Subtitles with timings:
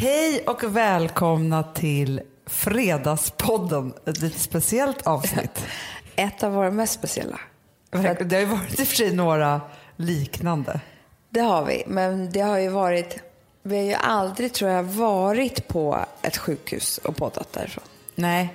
[0.00, 5.64] Hej och välkomna till Fredagspodden, ett lite speciellt avsnitt.
[6.16, 7.40] Ett av våra mest speciella.
[7.90, 9.60] Det har ju varit i och för sig några
[9.96, 10.80] liknande.
[11.30, 13.18] Det har vi, men det har ju varit...
[13.62, 17.84] Vi har ju aldrig, tror jag, varit på ett sjukhus och poddat därifrån.
[18.14, 18.54] Nej.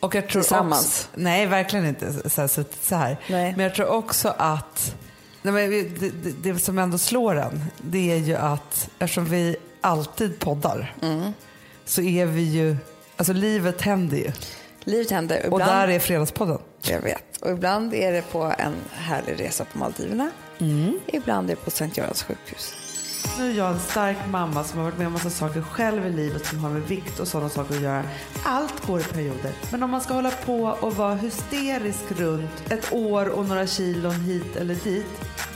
[0.00, 1.08] Och jag tror Tillsammans.
[1.10, 3.16] Också, nej, verkligen inte så här, suttit så här.
[3.28, 3.52] Nej.
[3.56, 4.94] Men jag tror också att
[5.42, 9.56] nej, men det, det, det som ändå slår en, det är ju att eftersom vi
[9.84, 11.32] alltid poddar Mm.
[11.84, 12.76] så är vi ju,
[13.16, 14.32] alltså livet händer ju.
[14.84, 15.38] Livet händer.
[15.38, 16.58] Och Ibland, där är Fredagspodden.
[16.82, 17.36] Jag vet.
[17.40, 20.30] Och ibland är det på en härlig resa på Maldiverna.
[20.58, 20.98] Mm.
[21.06, 22.74] Ibland är det på Sankt Görans sjukhus.
[23.38, 26.10] Nu är jag en stark mamma som har varit med om massa saker själv i
[26.10, 28.02] livet som har med vikt och sådana saker att göra.
[28.44, 29.52] Allt går i perioder.
[29.70, 34.14] Men om man ska hålla på och vara hysterisk runt ett år och några kilon
[34.14, 35.06] hit eller dit,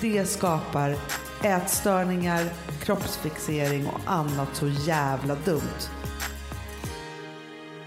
[0.01, 0.97] det skapar
[1.43, 2.45] ätstörningar,
[2.83, 5.89] kroppsfixering och annat så jävla dumt.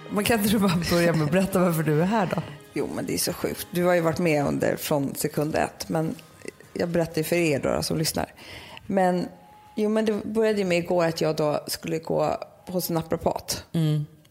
[0.09, 2.41] Men kan inte du bara börja med att berätta varför du är här då?
[2.73, 3.67] Jo, men det är så sjukt.
[3.71, 6.15] Du har ju varit med under från sekund ett, men
[6.73, 8.33] jag berättar ju för er då, som lyssnar.
[8.85, 9.27] Men,
[9.75, 13.65] jo, men det började ju med igår att jag då skulle gå hos en naprapat.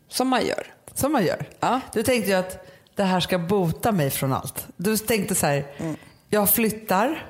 [0.08, 0.74] Som man gör.
[0.94, 1.48] Som man gör.
[1.60, 1.80] Ja.
[1.92, 4.66] Du tänkte ju att det här ska bota mig från allt.
[4.76, 5.66] Du tänkte så här,
[6.28, 7.26] jag flyttar,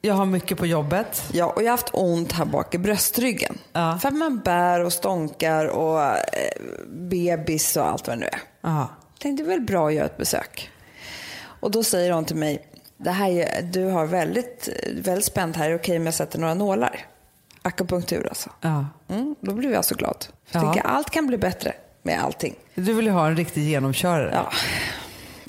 [0.00, 1.24] jag har mycket på jobbet.
[1.32, 3.58] Ja, och jag har haft ont här bak i bröstryggen.
[3.72, 3.98] Ja.
[4.02, 6.16] För att man bär och stånkar och eh,
[6.88, 8.68] bebis och allt vad det nu är.
[8.68, 8.88] Aha.
[9.18, 10.70] tänkte det är väl bra att göra ett besök.
[11.60, 14.68] Och då säger hon till mig, det här är, du har väldigt,
[15.02, 17.06] väldigt spänt här, är det okej om jag sätter några nålar?
[17.62, 18.50] Akupunktur alltså.
[18.60, 18.86] Ja.
[19.08, 20.26] Mm, då blev jag så glad.
[20.50, 20.60] Ja.
[20.60, 22.54] tänker allt kan bli bättre med allting.
[22.74, 24.30] Du vill ju ha en riktig genomkörare.
[24.34, 24.52] Ja.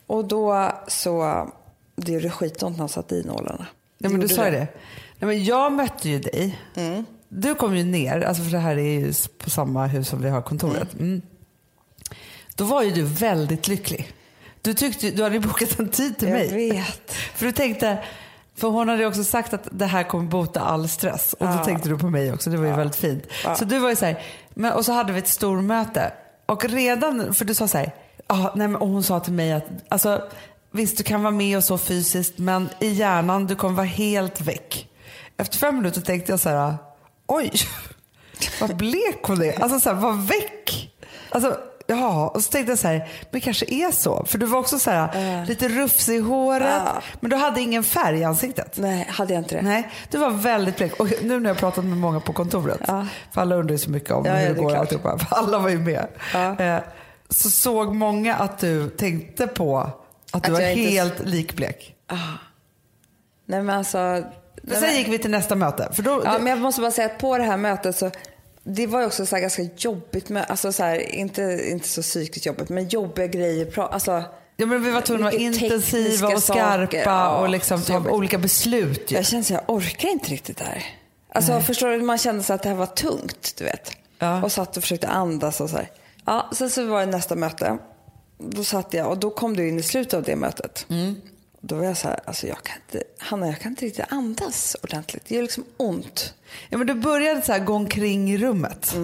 [0.07, 1.47] Och då så,
[1.95, 3.67] det gjorde skitont när han satte i nålarna.
[3.99, 4.67] Nej, men du sa ju det.
[5.19, 6.59] Nej, men jag mötte ju dig.
[7.29, 10.29] Du kom ju ner, alltså för det här är ju på samma hus som vi
[10.29, 10.93] har kontoret.
[10.93, 11.21] Mm.
[12.55, 14.13] Då var ju du väldigt lycklig.
[14.61, 16.69] Du, tyckte, du hade ju bokat en tid till Jag mig.
[16.69, 17.11] vet.
[17.11, 18.03] För du tänkte,
[18.55, 21.33] för hon hade ju också sagt att det här kommer bota all stress.
[21.39, 23.23] Och då tänkte du på mig också, det var ju väldigt fint.
[23.57, 24.21] Så du var ju så här,
[24.53, 26.11] men, och så hade vi ett stormöte.
[26.45, 27.93] Och redan, för du sa så här,
[28.27, 30.29] ah, nej, men, och hon sa till mig att, alltså,
[30.71, 34.41] visst du kan vara med och så fysiskt, men i hjärnan du kommer vara helt
[34.41, 34.87] väck.
[35.37, 36.73] Efter fem minuter tänkte jag så här,
[37.27, 37.51] oj,
[38.61, 39.61] vad blek hon är.
[39.63, 40.91] Alltså så här, vad väck.
[41.29, 44.25] Alltså, ja, och så tänkte jag så här, men det kanske är så.
[44.25, 47.01] För du var också så här, lite rufsig i håret, Ja.
[47.19, 48.77] men du hade ingen färg i ansiktet.
[48.77, 49.61] Nej, hade jag inte det?
[49.61, 50.99] Nej, du var väldigt blek.
[50.99, 53.05] Och nu när jag pratat med många på kontoret, Ja.
[53.31, 55.59] för alla undrar ju så mycket om Ja, hur ja, det går alltihopa, för alla
[55.59, 56.07] var ju med.
[56.59, 56.83] Eh,
[57.29, 59.89] så såg många att du tänkte på
[60.31, 61.95] att du Att var jag inte- helt likblek.
[63.45, 63.97] Nej men alltså.
[63.97, 64.23] Men
[64.63, 65.89] sen men- gick vi till nästa möte.
[65.93, 68.11] För då, Ja, men jag måste bara säga att på det här mötet så
[68.63, 71.41] det var ju också så här ganska jobbigt med, alltså så här, inte,
[71.71, 73.79] inte så psykiskt jobbigt, men jobbiga grejer.
[73.79, 74.23] Alltså,
[74.57, 76.97] Ja, men vi var tvungna att vara intensiva och skarpa.
[77.05, 79.11] Ja, och liksom ta olika beslut.
[79.11, 79.15] Ju.
[79.15, 80.85] Jag kände här, jag orkar inte riktigt det här.
[81.33, 83.91] Alltså förstår du, man kände så att det här var tungt, du vet.
[84.19, 84.43] Ja.
[84.43, 85.89] Och satt och försökte andas och så här.
[86.25, 87.77] Ja, sen så var det nästa möte.
[88.39, 90.85] Då satt jag och då kom du in i slutet av det mötet.
[91.61, 94.75] Då var jag så här, alltså jag kan inte, Hanna jag kan inte riktigt andas
[94.83, 95.23] ordentligt.
[95.27, 96.33] Det gör liksom ont.
[96.69, 98.95] Ja, men du började så här gå omkring i rummet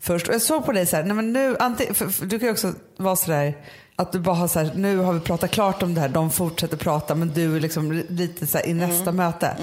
[0.00, 0.28] först.
[0.28, 2.48] Och jag såg på dig så här, nej men nu, antingen, för, för, du kan
[2.48, 3.54] ju också vara så där
[3.96, 6.30] att du bara har så här, nu har vi pratat klart om det här, de
[6.30, 9.56] fortsätter prata men du är liksom lite så här i nästa möte.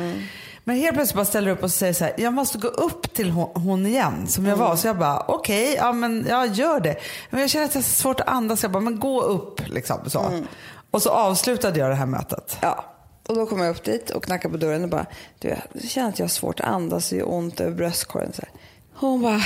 [0.64, 3.30] Men helt plötsligt bara ställer upp och säger så här, jag måste gå upp till
[3.32, 4.76] hon, hon igen som jag var.
[4.76, 6.96] Så jag bara, okej, ja men jag gör det.
[7.30, 10.10] Men jag känner att jag har svårt att andas, jag bara, men gå upp liksom
[10.10, 10.32] så.
[10.92, 12.58] Och så avslutade jag det här mötet.
[12.62, 12.86] Ja.
[13.28, 15.06] Och då kom jag upp dit och knackade på dörren och bara,
[15.40, 18.34] du, jag känner att jag har svårt att andas, det gör ont över bröstkorgen.
[18.34, 18.52] Så här.
[18.94, 19.42] Hon bara,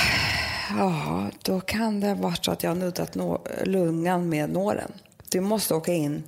[0.78, 4.92] ja, då kan det ha varit så att jag har nuddat nå- lungan med nålen.
[5.30, 6.22] Du måste åka in.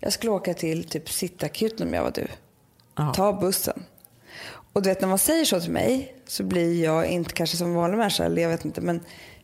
[0.00, 2.26] Jag skulle åka till typ sittakuten om jag var du.
[2.96, 3.12] Ja.
[3.16, 3.82] Ta bussen.
[4.72, 7.74] Och du vet när man säger så till mig så blir jag inte kanske som
[7.74, 9.00] vanlig människa, eller jag vet inte, men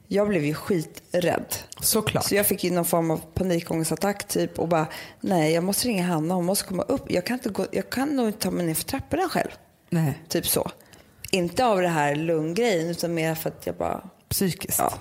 [0.06, 1.54] jag blev ju skiträdd.
[1.80, 2.24] Såklart.
[2.24, 4.86] Så jag fick ju någon form av panikångestattack typ och bara,
[5.20, 7.10] nej jag måste ringa Hanna, hon måste komma upp.
[7.10, 9.48] Jag kan, inte gå, jag kan nog inte ta mig ner för trapporna själv.
[9.90, 10.70] Nej, Typ så.
[11.30, 14.78] Inte av det här lunggrejen utan mer för att jag bara, psykiskt.
[14.78, 14.92] ja.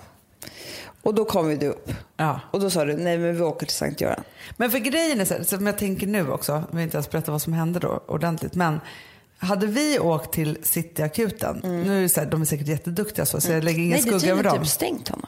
[1.01, 1.91] Och då kom ju du upp.
[2.18, 2.39] Ja.
[2.51, 4.23] Och då sa du, nej men vi åker till Sankt Göran.
[4.57, 7.09] Men för grejen är så här, som jag tänker nu också, vi har inte ens
[7.12, 8.80] berättat vad som hände då ordentligt, men
[9.37, 13.41] hade vi åkt till Cityakuten, nu är det så här, de är säkert jätteduktiga så,
[13.41, 14.57] så jag lägger ingen nej, det är skugga över dem.
[14.59, 15.27] typ stängt Hanna.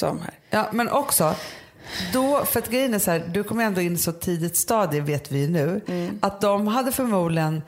[0.00, 0.34] De här.
[0.50, 1.34] Ja, men också,
[2.12, 5.00] då, för att grejen är så här, du kom ändå in i så tidigt stadie
[5.00, 6.18] vet vi nu, Mm.
[6.22, 7.62] att de hade förmodligen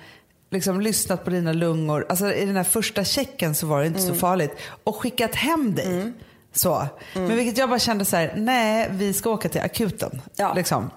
[0.50, 2.06] liksom lyssnat på dina lungor.
[2.08, 4.14] Alltså i den här första checken så var det inte Mm.
[4.14, 4.52] så farligt.
[4.84, 6.12] Och skickat hem dig.
[6.52, 6.86] Så.
[7.14, 10.22] Men vilket jag bara kände så här, nej vi ska åka till akuten.
[10.36, 10.54] Ja.
[10.54, 10.90] Liksom.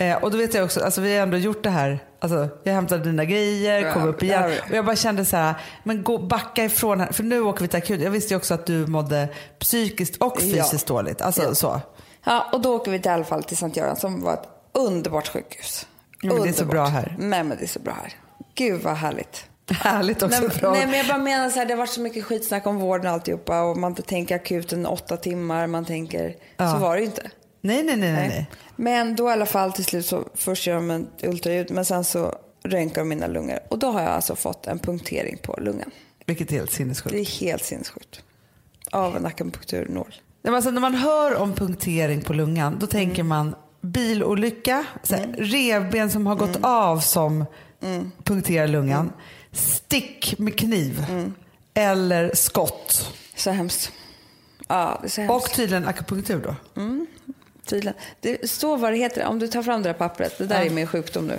[0.00, 1.98] Eh, och då vet jag också, alltså vi har ändå gjort det här.
[2.22, 4.52] Alltså, jag hämtade dina grejer, Ja, kom upp igen.
[4.68, 7.12] Och jag bara kände så här, men gå, backa ifrån här.
[7.12, 8.04] För nu åker vi till akuten.
[8.04, 9.28] Jag visste ju också att du mådde
[9.58, 10.54] psykiskt och Ja.
[10.64, 11.20] fysiskt dåligt.
[11.22, 11.80] Alltså så.
[12.24, 14.48] Ja, och då åker vi till, i alla fall till Sankt Göran som var ett
[14.72, 15.86] underbart sjukhus.
[16.22, 17.16] Ja, men det är så bra här.
[17.18, 18.12] Men, men det är så bra här.
[18.54, 19.44] Gud vad härligt.
[19.70, 20.40] Härligt också.
[20.40, 20.72] Nej, bra.
[20.72, 23.06] nej men jag bara menar så här, det har varit så mycket skitsnack om vården
[23.06, 26.72] och alltihopa och man tänker akuten åtta timmar, man tänker, Ja.
[26.72, 27.30] så var det ju inte.
[27.60, 28.28] Nej, nej, nej, nej.
[28.28, 28.50] nej.
[28.76, 32.04] Men då i alla fall till slut så först gör de en ultraljud men sen
[32.04, 35.90] så röntgar de mina lungor och då har jag alltså fått en punktering på lungan.
[36.26, 37.12] Vilket är helt sinnessjukt.
[37.12, 38.22] Det är helt sinnessjukt.
[38.90, 40.06] Av en akupunkturnål.
[40.08, 45.14] Nej, men Alltså, när man hör om punktering på lungan då tänker man bilolycka, så
[45.14, 47.44] här, revben som har gått av som
[48.24, 49.12] punkterar lungan,
[49.52, 51.06] stick med kniv
[51.74, 53.14] eller skott.
[53.36, 53.92] Så hemskt.
[54.68, 55.34] Ja, så hemskt.
[55.34, 56.80] Och tydligen akupunktur då.
[57.70, 57.94] Tydligen.
[58.20, 60.70] Det står vad det heter, om du tar fram det där pappret, det där är
[60.70, 61.32] min sjukdom nu.
[61.34, 61.38] Är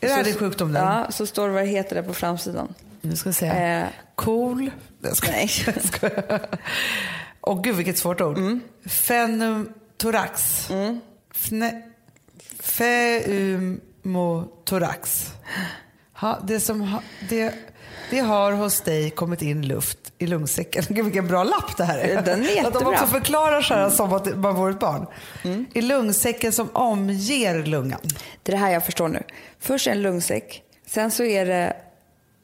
[0.00, 0.72] det här Så- din sjukdom?
[0.72, 0.80] Där?
[0.80, 2.74] Ja, så står det vad det heter där på framsidan.
[3.00, 3.46] Nu ska vi se.
[3.46, 3.84] Eh.
[4.14, 4.70] Cool.
[5.02, 5.36] Jag skojar.
[5.36, 5.50] Nej.
[7.40, 8.38] Åh gud vilket svårt ord.
[8.38, 8.60] Mm.
[8.86, 10.68] Fenumtorax.
[11.34, 11.82] Fne,
[12.60, 15.30] feumotorax.
[16.12, 17.54] Ha, det, som ha, det,
[18.10, 20.84] det har hos dig kommit in luft i lungsäcken.
[20.88, 22.22] Gud vilken bra lapp det här är.
[22.22, 22.80] Den är Att de jättebra.
[22.80, 22.92] Mm.
[22.92, 25.06] också förklarar så här som att man vore ett barn.
[25.72, 28.00] I lungsäcken som omger lungan.
[28.42, 29.22] Det är det här jag förstår nu.
[29.60, 31.76] Först en lungsäck, sen så är det,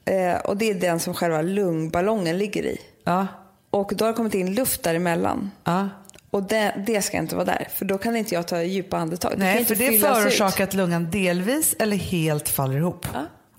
[0.04, 2.80] eh, och det är den som själva lungballongen ligger i.
[3.04, 3.26] Ja.
[3.70, 5.50] Och då har det kommit in luft däremellan.
[5.64, 5.88] Ja.
[6.30, 9.32] Och det, det ska inte vara där, för då kan inte jag ta djupa andetag.
[9.36, 13.06] Nej, inte för det förorsakar att lungan delvis eller helt faller ihop.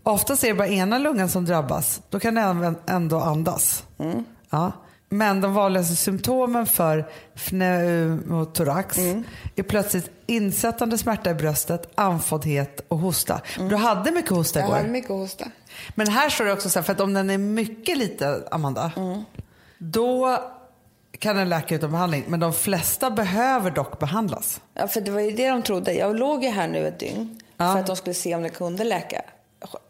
[0.04, 2.02] Oftast är det bara ena lungan som drabbas.
[2.10, 3.84] Då kan den ändå andas.
[4.00, 4.24] Mm.
[4.50, 4.72] Ja.
[5.10, 7.06] Men de vanligaste symptomen för
[7.36, 9.24] pneumotorax Mm.
[9.56, 13.42] är plötsligt insättande smärta i bröstet, andfåddhet och hosta.
[13.70, 14.70] Du hade mycket hosta Mm.
[14.70, 14.82] Jag igår.
[14.82, 15.46] hade mycket hosta.
[15.96, 18.92] Men här står det också så här, för att om den är mycket lite, Amanda,
[18.98, 19.24] Mm.
[19.78, 20.38] då
[21.20, 22.24] kan en läka utan behandling.
[22.28, 24.62] Men de flesta behöver dock behandlas.
[24.74, 25.94] Ja, för det var ju det de trodde.
[25.94, 27.74] Jag låg ju här nu ett dygn Ja.
[27.74, 29.22] för att de skulle se om det kunde läka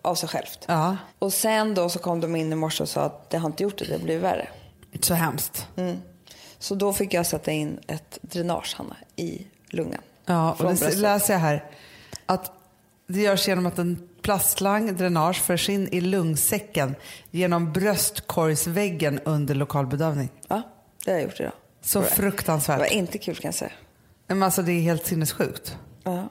[0.01, 0.65] av sig självt.
[0.67, 0.97] Ja.
[1.19, 3.63] Och sen då så kom de in i morse och sa att det har inte
[3.63, 4.47] gjort det, det blir värre.
[4.99, 5.67] Så hemskt.
[6.59, 10.01] Så då fick jag sätta in ett dränage, Hanna, i lungan.
[10.25, 11.65] Ja, och det läser jag här.
[12.25, 12.51] Att
[13.07, 16.95] det görs genom att en plastslang, dränage, förs in i lungsäcken
[17.31, 20.29] genom bröstkorgsväggen under lokalbedövning.
[20.47, 20.61] Ja,
[21.05, 21.53] det har jag gjort idag.
[21.81, 22.77] Så fruktansvärt.
[22.77, 23.71] Det var inte kul kan jag säga.
[24.27, 25.77] Men alltså det är helt sinnessjukt.
[26.03, 26.29] Ja.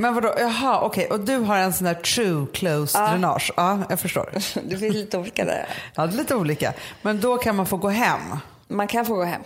[0.00, 3.52] Men vadå, jaha okej, och du har en sån där true close dränage?
[3.56, 4.30] Ja, jag förstår.
[4.68, 5.68] Det finns lite olika där.
[5.94, 6.74] Ja, det är lite olika.
[7.02, 8.20] Men då kan man få gå hem
[8.68, 9.42] Man kan få gå hem.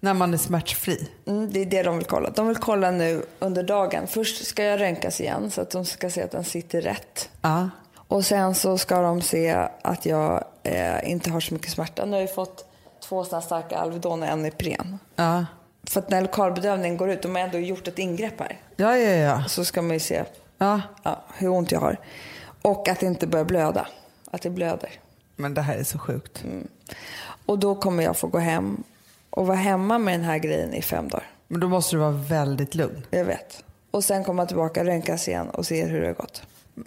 [0.00, 1.08] när man är smärtfri.
[1.26, 2.30] Mm, det är det de vill kolla.
[2.30, 4.06] De vill kolla nu under dagen.
[4.06, 7.28] Först ska jag röntgas igen så att de ska se att den sitter rätt.
[7.42, 7.70] Ja.
[8.08, 12.04] Och sen så ska de se att jag eh, inte har så mycket smärta.
[12.04, 12.64] Nu har jag fått
[13.08, 14.98] två sådana starka Alvedon och en Ipren.
[15.16, 15.44] Ja.
[15.86, 18.60] För att när lokalbedövningen går ut, de har ändå gjort ett ingrepp här.
[18.76, 19.44] Ja, ja, ja.
[19.48, 20.24] Så ska man ju se
[20.58, 20.80] ja.
[21.02, 21.98] ja, hur ont jag har.
[22.62, 23.86] Och att det inte börjar blöda.
[24.30, 24.90] Att det blöder.
[25.36, 26.44] Men det här är så sjukt.
[27.46, 28.82] Och då kommer jag få gå hem
[29.30, 31.30] och vara hemma med den här grejen i fem dagar.
[31.48, 33.06] Men då måste du vara väldigt lugn.
[33.10, 33.64] Jag vet.
[33.90, 36.42] Och sen komma tillbaka, röntgas igen och se hur det har gått.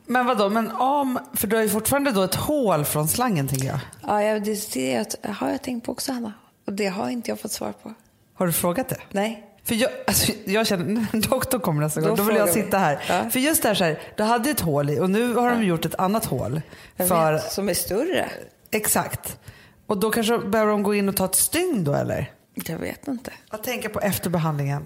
[0.05, 3.67] Men vadå, men om, för du har ju fortfarande då ett hål från slangen tänker
[3.67, 3.79] jag.
[4.01, 6.33] Ja, det, det har jag tänkt på också, Hanna.
[6.65, 7.93] Och det har inte jag fått svar på.
[8.37, 8.97] Har du frågat det?
[9.11, 9.43] Nej.
[9.63, 13.03] För jag, alltså, jag känner, doktorn kommer nästa gång, Då då vill jag sitta här.
[13.09, 13.29] Ja.
[13.29, 15.63] För just det här, så här, du hade ett hål i och nu har de
[15.63, 16.61] gjort ett annat hål.
[16.97, 18.29] För, vet, som är större.
[18.71, 19.39] Exakt.
[19.87, 22.31] Och då kanske behöver de gå in och ta ett stygn då eller?
[22.53, 23.31] Jag vet inte.
[23.49, 24.85] Att tänka på efter behandlingen.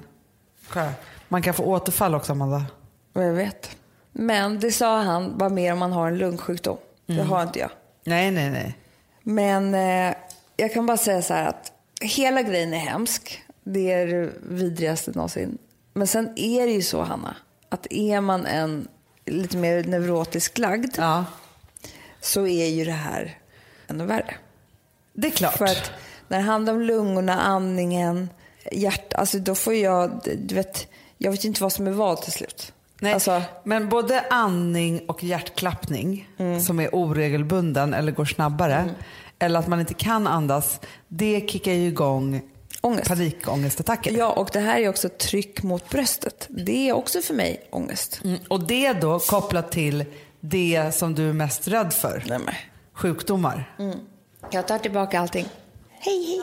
[0.67, 0.91] Sjö.
[1.27, 2.65] Man kan få återfall också Amanda.
[3.13, 3.77] Jag vet.
[4.11, 6.77] Men det sa han var mer om man har en lungsjukdom.
[7.05, 7.69] Det har inte jag.
[8.03, 8.77] Nej, nej, nej.
[9.23, 10.15] Men eh,
[10.57, 13.43] jag kan bara säga så här att hela grejen är hemsk.
[13.63, 15.57] Det är det vidrigaste någonsin.
[15.93, 17.35] Men sen är det ju så, Hanna,
[17.69, 18.87] att är man en
[19.25, 21.25] lite mer neurotisk lagd Ja,
[22.21, 23.37] så är ju det här
[23.87, 24.35] ännu värre.
[25.13, 25.57] det är klart.
[25.57, 25.91] För att
[26.27, 28.29] när det handlar om lungorna, andningen,
[28.71, 32.21] hjärt, alltså då får jag, du vet, jag vet ju inte vad som är vad
[32.21, 32.73] till slut.
[32.99, 36.61] Nej, Alltså, men både andning och hjärtklappning Mm.
[36.61, 38.89] som är oregelbunden eller går snabbare
[39.41, 42.41] eller att man inte kan andas, det kickar ju igång
[42.81, 43.07] Ångest.
[43.07, 44.11] panikångestattacker.
[44.11, 46.47] ja, och det här är också tryck mot bröstet.
[46.49, 48.21] Det är också för mig ångest.
[48.23, 50.05] Mm, och det då kopplat till
[50.39, 52.23] det som du är mest rädd för.
[52.27, 52.53] Nej, men.
[52.93, 53.75] Sjukdomar.
[54.51, 55.45] Jag tar tillbaka allting.
[55.89, 56.41] Hej, hej.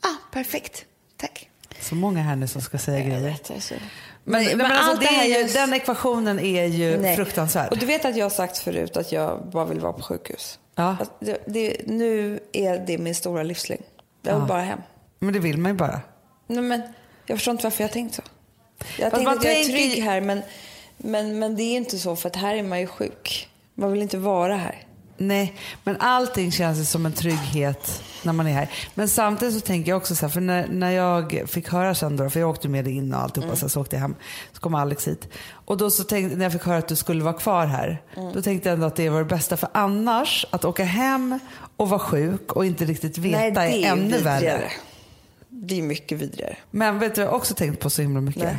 [0.00, 0.84] Ah, perfekt.
[1.16, 1.48] Tack.
[1.80, 3.36] Så många här nu som ska säga grejer.
[3.54, 3.74] Alltså.
[4.24, 7.16] Men, Men- men, alltså, allt det här är ju, just- den ekvationen är ju Nej.
[7.16, 7.72] fruktansvärd.
[7.72, 10.58] Och du vet att jag har sagt förut att jag bara vill vara på sjukhus.
[10.74, 10.96] Ja.
[11.20, 13.82] Det, det, nu är det min stora livslängd.
[14.22, 14.46] Jag vill Ja.
[14.48, 14.80] bara hem.
[15.18, 16.00] Men det vill man ju bara.
[16.46, 16.82] Nej, men
[17.26, 18.22] jag förstår inte varför jag har tänkt så.
[18.98, 20.42] Jag har tänkt att jag är trygg här men,
[20.96, 23.48] men, men det är inte så för att här är man ju sjuk.
[23.74, 24.82] Man vill inte vara här.
[25.16, 25.54] Nej,
[25.84, 28.70] men allting känns som en trygghet när man är här.
[28.94, 32.16] Men samtidigt så tänker jag också så här, för när, när jag fick höra sen
[32.16, 33.56] då, för jag åkte med dig in och alltihopa, Mm.
[33.56, 34.14] så, så åkte jag hem,
[34.52, 35.28] så kom Alex hit.
[35.64, 38.32] Och då så tänkte, när jag fick höra att du skulle vara kvar här, Mm.
[38.32, 39.56] då tänkte jag ändå att det var det bästa.
[39.56, 41.38] För annars, att åka hem
[41.76, 44.40] och vara sjuk och inte riktigt veta Nej, det är är ännu vidrigare.
[44.40, 44.70] värre.
[45.48, 46.56] Det är mycket vidrigare.
[46.70, 48.42] Men vet du jag också tänkt på så himla mycket?
[48.42, 48.56] Nej.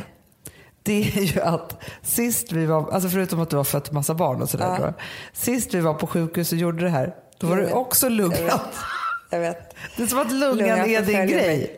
[0.84, 4.42] Det är ju att sist vi var, alltså förutom att du har fött massa barn
[4.42, 4.76] och sådär.
[4.80, 4.92] Ja.
[5.32, 8.12] Sist vi var på sjukhus och gjorde det här, då var Jag du också Jag
[8.12, 8.30] lugn.
[8.30, 8.60] vet.
[9.30, 9.74] Jag vet.
[9.96, 11.46] Det är som att lungan, Lungan är din grej.
[11.46, 11.76] mig.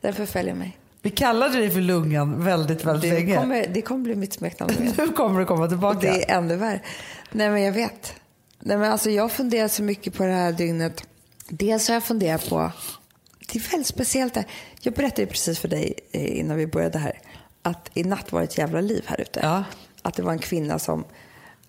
[0.00, 0.78] Den förföljer mig.
[1.02, 3.36] Vi kallade dig för lungan väldigt, väldigt Det länge.
[3.36, 4.72] kommer, det kommer bli mitt smeknamn.
[4.96, 5.98] Nu kommer det komma Och tillbaka.
[6.00, 6.80] det är ännu värre.
[7.32, 8.14] Nej, men jag vet.
[8.60, 11.04] Nej, men alltså, jag har funderat så mycket på det här dygnet.
[11.48, 12.72] Dels har jag funderat på,
[13.52, 14.44] det är väldigt speciellt där.
[14.80, 17.18] Jag berättade precis för dig eh, innan vi började här,
[17.62, 19.40] att i natt var det ett jävla liv här ute.
[19.42, 19.64] Ja.
[20.02, 21.04] Att det var en kvinna som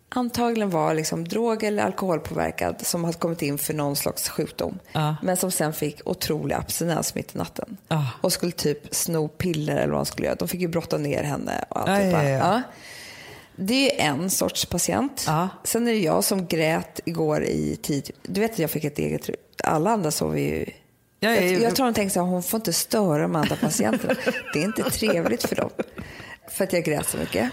[0.10, 4.80] antagligen var liksom drog eller alkoholpåverkad som hade kommit in för någon slags sjukdom.
[4.92, 5.16] Ja.
[5.22, 7.78] Men som sen fick otrolig abstinens mitt i natten.
[7.88, 8.08] Ja.
[8.22, 10.36] Och skulle typ sno piller eller vad de skulle göra.
[10.36, 12.24] De fick ju brotta ner henne och alltihopa.
[12.24, 12.62] ja.
[13.56, 15.26] Det är en sorts patient.
[15.64, 18.12] Sen är det jag som grät igår i tid.
[18.24, 19.36] Du vet att jag fick ett eget rum.
[19.64, 20.66] Alla andra sov ju...
[21.24, 21.60] Ja, ja, jag, ja.
[21.60, 24.16] jag tror de tänkte att hon får inte störa de andra patienterna.
[24.54, 25.70] det är inte trevligt för dem.
[26.52, 27.52] För att jag grät så mycket.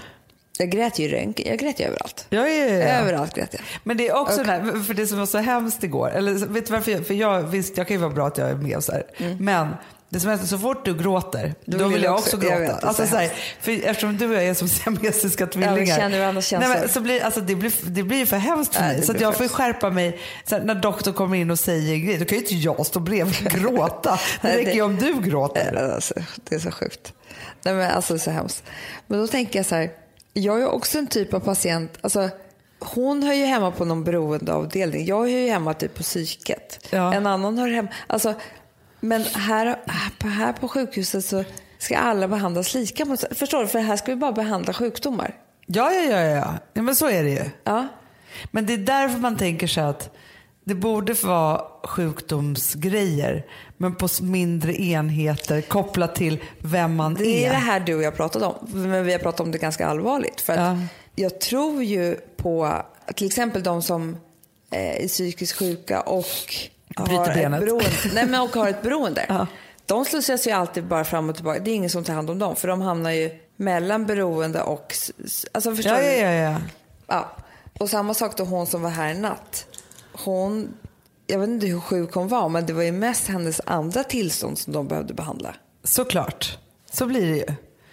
[0.59, 1.49] Jag grät ju röntgen.
[1.49, 2.27] Jag grät ju överallt.
[2.31, 2.85] Ja, ja, ja.
[2.85, 3.63] Överallt grät jag.
[3.85, 6.67] Men det är också det här, för det som var så hemskt igår, eller vet
[6.67, 6.93] du varför?
[6.93, 8.93] Jag, för jag, visst, jag kan ju vara bra att jag är med och så
[8.93, 9.05] här.
[9.39, 9.69] Men
[10.13, 11.91] det som är så fort du gråter, då, Mm.
[11.93, 12.73] vill jag jag också- också jag gråta.
[12.77, 15.97] det är alltså, så här, för eftersom du och jag är som siamesiska tvillingar.
[15.97, 18.97] känner varandras nej, men, så blir, alltså, det, blir, det blir för hemskt för Nej,
[18.97, 19.07] mig.
[19.07, 20.19] Så jag får skärpa mig.
[20.45, 22.87] Så här, när doktorn kommer in och säger en grej, då kan ju inte jag
[22.87, 24.11] stå bredvid och gråta.
[24.43, 25.91] Det Nej, räcker ju om du gråter.
[25.95, 26.15] Alltså,
[26.49, 27.13] det är så sjukt.
[27.63, 28.63] Nej, men alltså, det är så hemskt.
[29.07, 29.91] Men då tänker jag så här.
[30.33, 31.99] Jag är också en typ av patient.
[32.01, 32.29] Alltså,
[32.79, 35.07] hon hör ju hemma på någon beroendeavdelning.
[35.07, 36.87] Jag hör ju hemma typ på psyket.
[36.91, 37.15] Ja.
[37.15, 37.89] En annan hör hemma...
[38.07, 38.35] Alltså,
[39.01, 39.77] men här,
[40.25, 41.45] här på- sjukhuset så
[41.79, 43.17] ska alla behandlas lika.
[43.31, 43.67] Förstår du?
[43.67, 45.35] För här ska vi bara behandla sjukdomar.
[45.67, 46.55] Ja, ja, ja, ja.
[46.73, 47.45] ja men så är det ju.
[47.65, 47.89] Ja.
[48.51, 50.11] Men det är därför man tänker sig att
[50.65, 57.47] det borde vara sjukdomsgrejer men på mindre enheter kopplat till vem man Det är.
[57.47, 58.55] är det här du och jag pratat om.
[58.73, 60.41] Men vi har pratat om det ganska allvarligt.
[60.41, 60.79] För Ja.
[61.15, 62.83] Jag tror ju på
[63.15, 64.17] till exempel de som
[64.73, 66.55] eh, är psykiskt sjuka och
[66.97, 67.61] Bryter benet.
[67.61, 69.27] beroende, nej, men och har ett beroende.
[69.29, 69.47] Ja.
[69.87, 71.61] De slussas ju alltid bara fram och tillbaka.
[71.61, 72.57] Det är ingen som tar hand om dem.
[72.57, 74.95] För de hamnar ju mellan beroende och...
[75.53, 76.07] Alltså förstår Ja, du?
[76.07, 76.57] ja, ja, ja.
[77.07, 77.31] Ja.
[77.79, 79.67] Och samma sak då hon som var här i natt.
[80.13, 80.69] Hon,
[81.27, 84.59] jag vet inte hur sjuk hon var, men det var ju mest hennes andra tillstånd
[84.59, 85.55] som de behövde behandla.
[85.85, 86.59] Såklart.
[86.93, 87.47] Så blir det ju.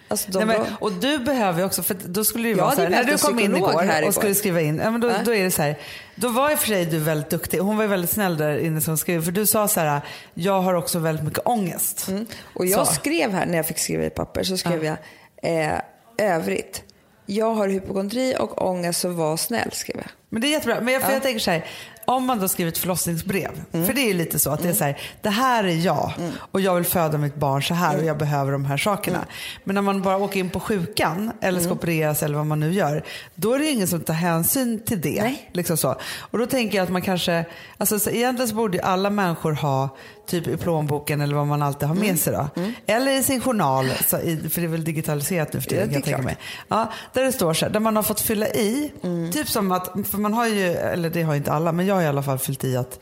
[0.08, 2.70] Alltså de Nej, men, och du behöver ju också, för då skulle det ju vara
[2.74, 4.12] så här, när du kom in igår här och igår.
[4.12, 5.14] skulle skriva in, ja, men då, Ja.
[5.24, 5.78] då är det så här,
[6.14, 8.58] då var i och för sig du väldigt duktig, hon var ju väldigt snäll där
[8.58, 10.00] inne som skrev, för du sa så här,
[10.34, 12.08] jag har också väldigt mycket ångest.
[12.08, 12.26] Mm.
[12.54, 12.92] Och jag Så.
[12.94, 14.96] skrev här, när jag fick skriva i papper, så skrev jag
[15.42, 15.78] eh,
[16.18, 16.82] övrigt.
[17.26, 20.10] Jag har hypokondri och ångest, så var snäll, skrev jag.
[20.28, 20.80] Men det är jättebra.
[20.80, 21.64] Men jag, för jag tänker så här,
[22.08, 23.86] om man då skriver ett förlossningsbrev, Mm.
[23.86, 26.12] för det är ju lite så att det är så här, det här är jag
[26.52, 28.06] och jag vill föda mitt barn så här och Mm.
[28.06, 29.24] jag behöver de här sakerna.
[29.64, 31.64] Men när man bara åker in på sjukan eller Mm.
[31.70, 35.00] ska opereras eller vad man nu gör, då är det ingen som tar hänsyn till
[35.00, 35.22] det.
[35.22, 35.50] Nej.
[35.52, 35.96] Liksom så.
[36.20, 37.44] Och då tänker jag att man kanske,
[37.78, 39.88] alltså så egentligen så borde ju alla människor ha
[40.28, 42.08] typ i plånboken eller vad man alltid har Mm.
[42.08, 42.48] med sig då.
[42.86, 44.18] Eller i sin journal, för
[44.60, 46.36] det är väl digitaliserat nu för tiden Ja, det jag mig.
[46.68, 48.92] Ja, där det står så här, där man har fått fylla i,
[49.32, 52.02] typ som att, för man har ju, eller det har inte alla, men jag har
[52.02, 53.00] i alla fall fyllt i att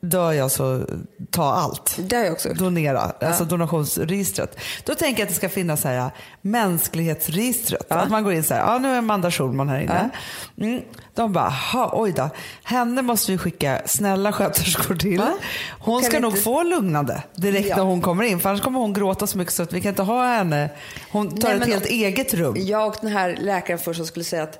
[0.00, 0.82] dör jag så
[1.30, 1.96] ta allt.
[1.98, 2.58] Det har jag också gjort.
[2.58, 4.56] Donera, alltså donationsregistret.
[4.84, 6.10] Då tänker jag att det ska finnas så här,
[6.92, 7.92] mänsklighetsregistret.
[7.92, 10.10] Att man går in så här, ja nu är Amanda Schulman här inne.
[10.60, 10.82] Mm.
[11.14, 12.30] De bara, "Ha, oj då,
[12.62, 15.22] henne måste vi skicka snälla sköterskor till.
[15.80, 17.76] Hon Kan ska vi nog inte- få lugnande direkt Ja.
[17.76, 18.40] när hon kommer in.
[18.40, 20.70] För annars kommer hon gråta så mycket så att vi kan inte ha henne.
[21.12, 22.54] Hon tar Nej, ett helt eget rum.
[22.58, 24.58] Jag och den här läkaren först som skulle säga att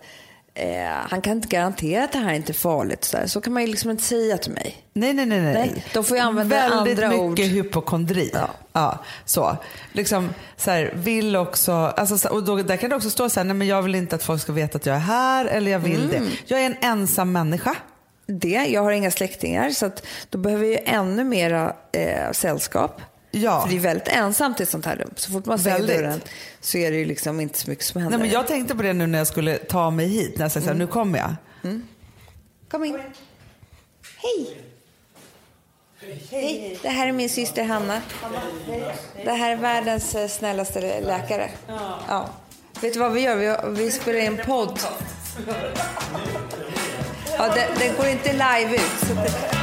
[0.58, 3.04] eh, han kan inte garantera att det här inte är farligt.
[3.04, 3.26] Så, där.
[3.26, 4.76] så kan man ju liksom inte säga till mig.
[4.92, 5.40] Nej, nej, nej.
[5.40, 5.52] nej.
[5.54, 7.38] Nej, de får ju använda Väldigt andra mycket ord.
[7.40, 8.30] hypokondri.
[8.34, 8.48] Ja.
[8.72, 9.56] Ja, så.
[9.92, 13.40] Liksom, så här, vill också, alltså, så- och då, där kan det också stå så
[13.40, 15.70] här, nej men jag vill inte att folk ska veta att jag är här eller
[15.70, 16.08] jag vill Mm.
[16.24, 16.30] det.
[16.46, 17.74] Jag är en ensam människa.
[18.26, 23.00] Det, jag har inga släktingar så att då behöver jag ännu mera eh, sällskap.
[23.30, 23.60] Ja.
[23.62, 25.10] För det är väldigt ensamt i ett sånt här rum.
[25.16, 25.96] Så fort man stänger Väldigt.
[25.96, 26.20] dörren
[26.60, 28.18] så är det ju liksom inte så mycket som händer.
[28.18, 30.52] Nej, men jag tänkte på det nu när jag skulle ta mig hit, när jag
[30.52, 30.78] sa Mm.
[30.78, 31.34] nu kommer jag.
[32.70, 32.98] Kom in.
[34.16, 34.56] Hej.
[36.30, 36.78] Hej.
[36.82, 38.02] Det här är min syster Hanna.
[39.24, 41.50] Det här är världens eh, snällaste läkare.
[42.08, 42.28] Ja.
[42.80, 43.36] Vet du vad vi gör?
[43.70, 44.80] Vi, vi spelar in podd.
[47.38, 49.57] Ja, den, den går inte live ut.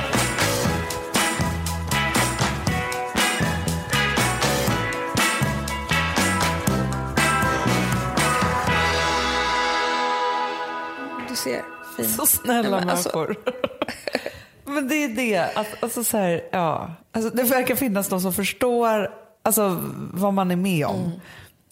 [11.46, 11.64] Ser.
[11.98, 12.10] Fin.
[12.10, 13.38] Så snälla Nej, men alltså- människor.
[14.66, 16.94] men det är det, att, alltså så här, ja.
[17.12, 19.12] Alltså, det verkar finnas någon som förstår
[19.44, 19.78] alltså,
[20.14, 20.96] vad man är med om.
[20.96, 21.12] Mm.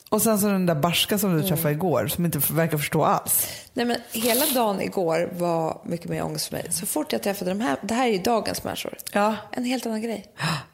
[0.10, 3.48] Och sen så den där barska som du träffade igår som inte verkar förstå alls.
[3.74, 6.72] Nej, men hela dagen igår var mycket mer ångest för mig.
[6.72, 8.98] Så fort jag träffade de här, det här är ju dagens människor.
[9.12, 9.36] Ja.
[9.52, 10.26] En helt annan grej.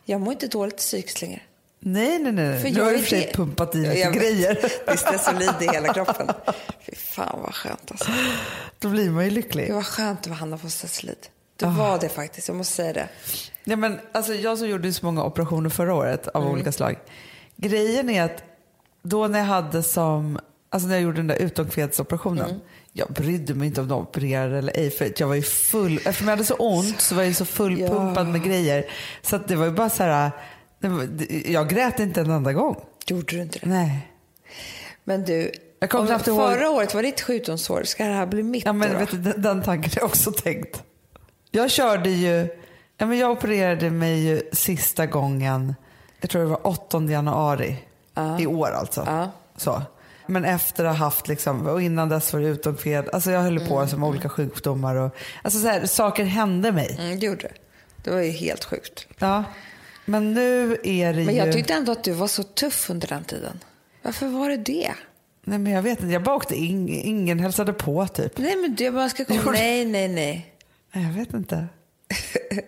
[0.06, 1.42] Jag mår inte dåligt psykiskt längre.
[1.80, 2.62] Nej, nej, nej.
[2.62, 4.54] För du har jag är och för sig det- pumpat i Ja, lite grejer.
[4.86, 6.28] Det är stesolid i hela kroppen.
[6.86, 8.12] Fy fan vad skönt alltså.
[8.80, 9.74] Då blir man ju Det lycklig.
[9.74, 11.18] var skönt att Hanna på stesolid.
[11.56, 11.70] Det Ah.
[11.70, 13.08] var det faktiskt, jag måste säga det.
[13.64, 16.54] Ja, men, alltså, jag som gjorde så många operationer förra året av Mm.
[16.54, 16.96] olika slag.
[17.56, 18.44] Grejen är att
[19.04, 22.46] då när jag hade som, alltså när jag gjorde den där utomkvedsoperationen.
[22.50, 22.60] Mm.
[22.94, 26.28] Jag brydde mig inte om de opererade eller ej för jag var ju full, eftersom
[26.28, 28.86] jag hade så ont så var jag ju så fullpumpad med grejer.
[29.22, 30.34] Så det var ju bara så här, det det-
[31.46, 32.76] jag grät inte en enda gång.
[33.08, 33.70] Gjorde du inte det?
[33.70, 34.12] Nej.
[35.04, 37.84] Men du, Jag kommer om knappt ihåg- förra året var ditt sjukdomsår.
[37.84, 39.00] Ska det här bli mitt Ja, men då?
[39.00, 40.84] vet du, den, den tanken har jag också tänkt.
[41.52, 42.48] Jag körde ju,
[42.98, 45.76] ja, men jag opererade mig ju sista gången,
[46.22, 47.76] jag tror det var 8 januari
[48.40, 49.04] i år alltså.
[49.08, 49.32] Ja.
[49.58, 49.82] Så.
[50.28, 53.60] Men efter att ha haft, liksom, och innan dess var det utomkved, alltså jag höll
[53.68, 56.96] på med olika sjukdomar och alltså så här, saker hände mig.
[57.00, 57.54] Mm, det gjorde det.
[58.04, 59.08] Det var ju helt sjukt.
[59.20, 59.44] Ja.
[60.10, 61.40] Men nu är det Men ju...
[61.40, 63.60] jag tyckte ändå att du var så tuff under den tiden.
[64.02, 64.92] Varför var det det?
[65.44, 68.38] Nej men jag vet inte, jag bara åkte in, ingen hälsade på typ.
[68.38, 69.52] Nej men du bara ska komma.
[69.52, 70.54] Nej, nej, nej.
[70.94, 71.68] Nej, jag vet inte.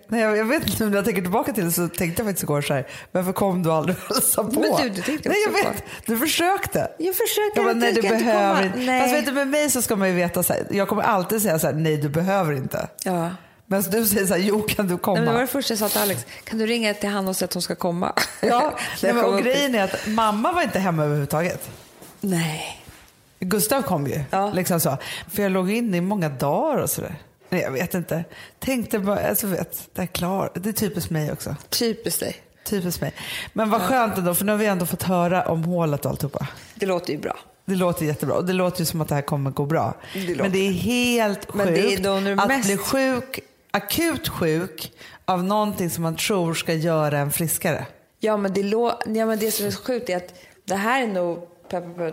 [0.08, 2.44] Nej, jag, jag vet inte, när jag tänker tillbaka till det så tänkte jag faktiskt
[2.44, 4.60] igår så här, varför kom du aldrig och hälsade på?
[4.62, 5.84] Men du, det tänkte jag Nej, jag vet.
[6.06, 6.92] Du försökte.
[7.00, 8.66] Jag försöker Jag bara, nej, du du ska inte behöver komma.
[8.66, 8.80] inte.
[8.80, 9.02] Nej.
[9.02, 11.42] Fast vet du, med mig så ska man ju veta så här, jag kommer alltid
[11.42, 12.88] säga så här, nej du behöver inte.
[13.04, 13.30] Ja.
[13.72, 15.14] Men du säger så här, jo kan du komma?
[15.14, 16.26] Nej, men det var det första jag sa till Alex.
[16.44, 18.14] Kan du ringa till Hanna och säga att hon ska komma?
[18.42, 21.70] Ja, nej, men, och grejen är att mamma var inte hemma överhuvudtaget.
[22.22, 22.84] Nej.
[23.40, 24.24] Gustav kom ju.
[24.32, 24.52] Ja.
[24.54, 24.98] Liksom så.
[25.32, 27.16] För jag låg inne i många dagar och sådär.
[27.50, 28.24] Nej, jag vet inte.
[28.60, 30.52] Tänkte bara, alltså vet, det är klart.
[30.64, 31.56] Det är typiskt mig också.
[31.70, 32.36] Typiskt dig.
[32.66, 33.14] Typiskt mig.
[33.54, 36.48] Men vad skönt ändå, för nu har vi ändå fått höra om hålet och alltihopa.
[36.76, 37.38] Det låter ju bra.
[37.66, 39.94] Det låter jättebra och det låter ju som att det här kommer gå bra.
[40.14, 40.36] Det.
[40.38, 43.40] Men det är helt sjukt Men det är att mest- bli sjuk,
[43.72, 44.94] akut sjuk
[45.26, 47.86] av någonting som man tror ska göra en friskare.
[48.20, 50.34] Ja men, det ja, men det som är så sjukt är att
[50.66, 51.48] det här är nog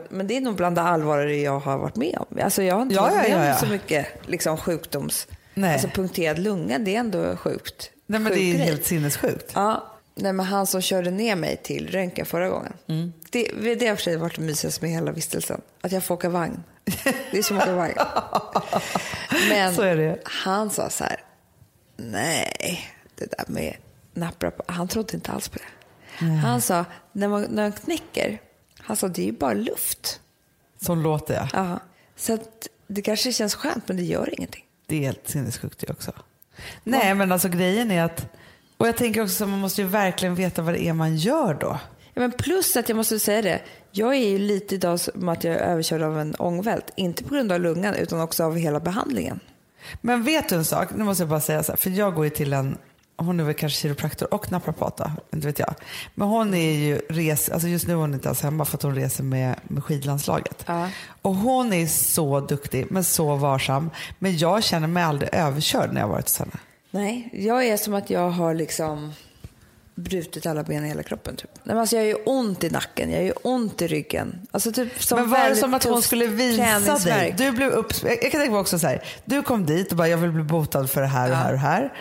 [0.09, 2.38] men det är nog bland det allvarligare jag har varit med om.
[2.42, 3.57] Alltså jag har inte Ja, varit med ja, om ja.
[3.57, 5.27] så mycket liksom, sjukdoms...
[5.55, 5.73] Nej.
[5.73, 7.90] Alltså punkterad lunga, det är ändå sjukt.
[8.07, 8.66] Nej, men Sjuk det är grej.
[8.66, 9.53] helt sinnessjukt.
[9.55, 12.73] Ja, nej, men han som körde ner mig till röntgen förra gången.
[12.87, 13.12] Mm.
[13.31, 15.61] Det, det har för sig varit det mysigaste med hela vistelsen.
[15.81, 16.64] Att jag får åka vagn.
[17.31, 17.94] Det är som att åka vagn.
[19.49, 21.16] Men han sa så här,
[21.99, 22.81] nej,
[23.15, 23.77] det där med
[24.15, 26.25] naprapat, han trodde inte alls på det.
[26.25, 28.41] Han sa, när man, när man knäcker,
[28.79, 30.21] han sa det är ju bara luft.
[30.81, 31.49] Som låter jag.
[31.53, 31.81] Ja.
[32.17, 34.65] Så att det kanske känns skönt, men det gör ingenting.
[34.87, 36.13] Det är helt sinnessjukt det också.
[36.85, 38.27] Nej men alltså grejen är att,
[38.77, 41.55] och jag tänker också att man måste ju verkligen veta vad det är man gör
[41.55, 41.79] då.
[42.15, 45.45] Ja, men plus att jag måste säga det, jag är ju lite idag som att
[45.45, 46.93] jag är överkörd av en ångvält.
[46.97, 49.41] Inte på grund av lungan utan också av hela behandlingen.
[50.01, 50.88] Men vet du en sak?
[50.94, 52.79] Nu måste jag bara säga så här, för jag går ju till en,
[53.16, 55.74] hon är väl kanske kiropraktor och naprapat då, inte vet jag.
[56.14, 58.83] Men hon är ju res, alltså just nu är hon inte alls hemma för att
[58.83, 60.64] hon reser med, med skidlandslaget.
[60.66, 60.88] Ja.
[61.22, 63.90] Och hon är så duktig men så varsam.
[64.18, 66.59] Men jag känner mig aldrig överkörd när jag varit hos henne.
[66.90, 69.12] Nej, jag är som att jag har liksom
[69.99, 71.37] brutit alla ben i hela kroppen.
[71.37, 71.51] Typ.
[71.55, 74.47] Nej, men alltså, jag ju ont i nacken, jag ju ont i ryggen.
[74.51, 77.35] Alltså, typ, som men var det som att hon skulle visa dig?
[77.39, 80.09] Du blev upp, jag kan tänka mig också så här, du kom dit och bara
[80.09, 81.93] jag vill bli botad för det här och här och här.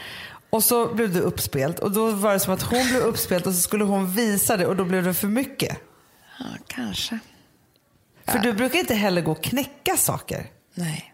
[0.50, 3.54] Och så blev du uppspelt och då var det som att hon blev uppspelt och
[3.54, 5.78] så skulle hon visa det och då blev det för mycket.
[6.40, 7.20] Ja, kanske.
[8.28, 10.46] För du brukar inte heller gå och knäcka saker.
[10.74, 11.14] Nej.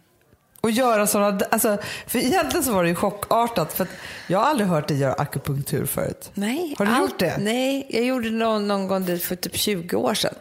[0.63, 3.88] Och göra sådana, alltså, för egentligen så var det ju chockartat för
[4.28, 6.32] jag har aldrig hört dig göra akupunktur förut.
[6.34, 6.76] Nej.
[6.78, 7.38] Har du allt- gjort det?
[7.39, 10.34] Nej, jag gjorde det någon, någon gång för typ 20 år sedan.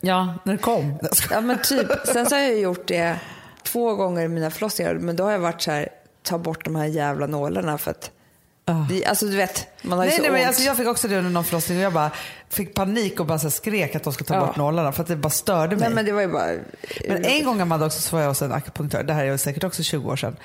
[0.00, 0.98] Ja, när det kom.
[1.30, 1.86] Ja men typ.
[2.06, 3.16] Sen så har jag gjort det
[3.62, 4.94] två gånger i mina förlossningar.
[4.94, 5.88] Men då har jag varit så här,
[6.22, 8.10] ta bort de här jävla nålarna för att
[8.88, 10.48] det, alltså du vet, man har ju Nej, så nej, men ont.
[10.48, 12.10] alltså, jag fick också det under någon förlossning och jag bara
[12.48, 14.46] fick panik och bara så skrek att de skulle ta Ja.
[14.46, 15.86] bort nålarna för att det bara störde mig.
[15.88, 16.50] Nej men det var ju bara...
[17.08, 19.38] Men en gång Amanda också så var jag hos en akupunktör, det här är ju
[19.38, 20.36] säkert också 20 år sedan.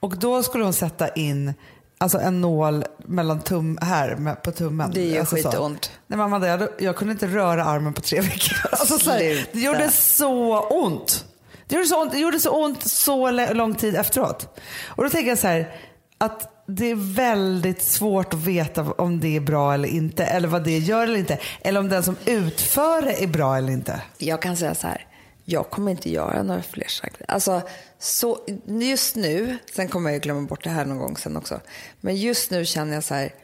[0.00, 1.54] Och då skulle hon sätta in
[1.98, 4.90] alltså en nål mellan tum, här med, på tummen.
[4.94, 5.50] Det gör alltså så.
[5.50, 5.90] skitont.
[6.06, 8.56] Nej men Amanda, jag, jag kunde inte röra armen på tre veckor.
[8.70, 11.24] Alltså, så här, det gjorde så ont.
[11.66, 14.58] Det gjorde så ont, det gjorde så ont så lång tid efteråt.
[14.86, 15.74] Och då tänker jag så här,
[16.20, 20.24] att det är väldigt svårt att veta om det är bra eller inte.
[20.24, 21.38] Eller vad det gör eller inte.
[21.60, 24.02] Eller om den som utför det är bra eller inte.
[24.18, 25.06] Jag kan säga så här,
[25.44, 27.24] jag kommer inte göra några fler saker.
[27.28, 27.62] Alltså,
[27.98, 31.60] så, just nu, sen kommer jag ju glömma bort det här någon gång sen också.
[32.00, 33.34] Men just nu känner jag så här,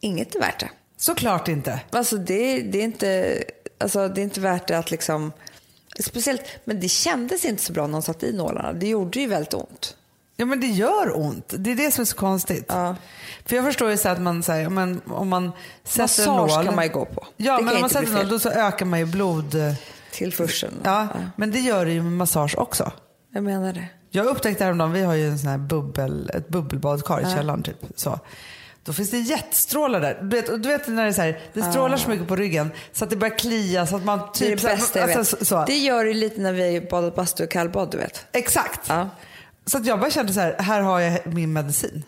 [0.00, 0.70] inget är värt det.
[0.96, 1.80] Såklart inte.
[1.90, 3.42] Alltså det, det, är inte,
[3.78, 5.32] alltså det är inte värt det att liksom...
[6.00, 8.72] Speciellt, men det kändes inte så bra när de satte i nålarna.
[8.72, 9.96] Det gjorde ju väldigt ont.
[10.40, 11.54] Ja men det gör ont.
[11.58, 12.64] Det är det som är så konstigt.
[12.68, 12.96] Ja.
[13.46, 15.52] För jag förstår ju så att man säger, men om man
[15.84, 16.64] sätter en Massage nål.
[16.64, 17.26] kan man ju gå på.
[17.36, 19.54] Ja Det men om man sätter en nål då så ökar man ju blod.
[20.12, 20.74] Tillförseln.
[20.84, 22.92] Ja, men det gör det ju med massage också.
[23.32, 23.86] Jag menar det.
[24.10, 27.76] Jag upptäckte häromdagen, vi har ju en sån här bubbel, ett bubbelbadkar i källaren typ.
[27.96, 28.20] Så.
[28.84, 30.18] Då finns det jetstrålar där.
[30.22, 32.70] Du vet, du vet när det är så här, det strålar så mycket på ryggen
[32.92, 34.62] så att det börjar klia så att man Det är typ...
[34.62, 35.48] det bästa jag alltså, vet.
[35.48, 35.64] så, så.
[35.66, 38.26] Det gör det lite när vi badat bastu och kallbad, du vet.
[38.32, 38.80] Exakt.
[38.88, 39.08] Ja.
[39.70, 42.04] Så att jag bara kände så här, här har jag min medicin.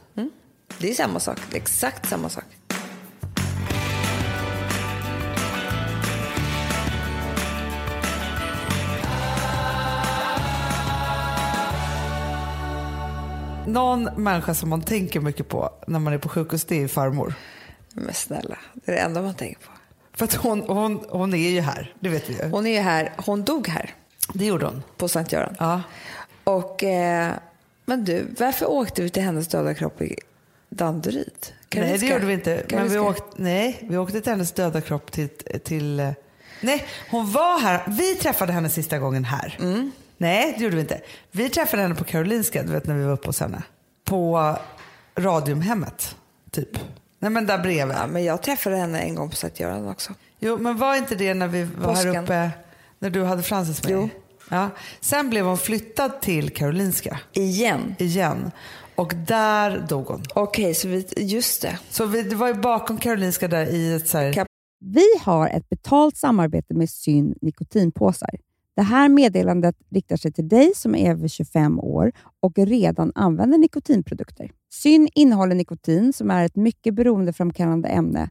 [0.78, 1.38] Det är samma sak.
[1.52, 2.44] Är exakt samma sak.
[13.66, 17.34] Någon människa som man tänker mycket på när man är på sjukhus, det är farmor.
[17.92, 19.72] Men snälla, det är det enda man tänker på.
[20.12, 22.50] För att hon, hon, hon är ju här, det vet vi ju.
[22.50, 23.94] Hon är ju här, hon dog här
[24.34, 24.82] Det gjorde hon.
[24.96, 25.56] på Sankt Göran.
[25.58, 25.82] Ja.
[26.44, 27.32] Och, eh,
[27.96, 30.16] men du, varför åkte vi till hennes döda kropp i
[30.68, 31.32] Danderyd?
[31.74, 32.62] Nej, det gjorde vi inte.
[32.70, 35.28] Men vi åkte, nej, vi åkte till hennes döda kropp till,
[35.64, 36.00] till...
[36.00, 36.10] eh,
[36.60, 37.82] Nej, hon var här.
[37.88, 39.58] Vi träffade henne sista gången här.
[39.60, 39.90] Mm.
[40.16, 41.00] Nej, det gjorde vi inte.
[41.30, 43.62] Vi träffade henne på Karolinska, du vet när vi var uppe hos henne.
[44.04, 44.56] På
[45.16, 46.16] Radiumhemmet,
[46.50, 46.78] typ.
[47.18, 47.96] Nej, men där bredvid.
[47.96, 50.12] Ja, men jag träffade henne en gång på Sankt Göran också.
[50.38, 52.24] Jo, men var inte det när vi var här Påsken.
[52.24, 52.50] uppe,
[52.98, 54.08] när du hade Frances med Jo.
[54.52, 54.70] Ja.
[55.00, 57.94] Sen blev hon flyttad till Karolinska Igen.
[57.98, 58.50] igen.
[58.94, 60.22] Och där dog hon.
[60.34, 61.78] Okej, så vi, just det.
[61.90, 64.46] Så vi, det var ju bakom Karolinska där i ett så här...
[64.84, 68.30] Vi har ett betalt samarbete med Syn nikotinpåsar.
[68.76, 73.58] Det här meddelandet riktar sig till dig som är över 25 år och redan använder
[73.58, 74.50] nikotinprodukter.
[74.72, 78.30] Syn innehåller nikotin som är ett mycket beroendeframkallande ämne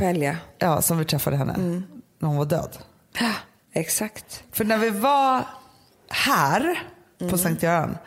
[0.00, 0.36] Välja.
[0.58, 1.82] Ja, som vi träffade henne
[2.18, 2.78] när hon var död.
[3.72, 4.42] Exakt.
[4.52, 5.42] För när vi var
[6.08, 6.82] här
[7.30, 7.98] på Sankt Göran,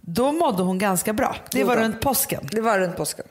[0.00, 1.36] då mådde hon ganska bra.
[1.50, 2.48] Det var runt påsken.
[2.52, 3.26] Det var runt påsken.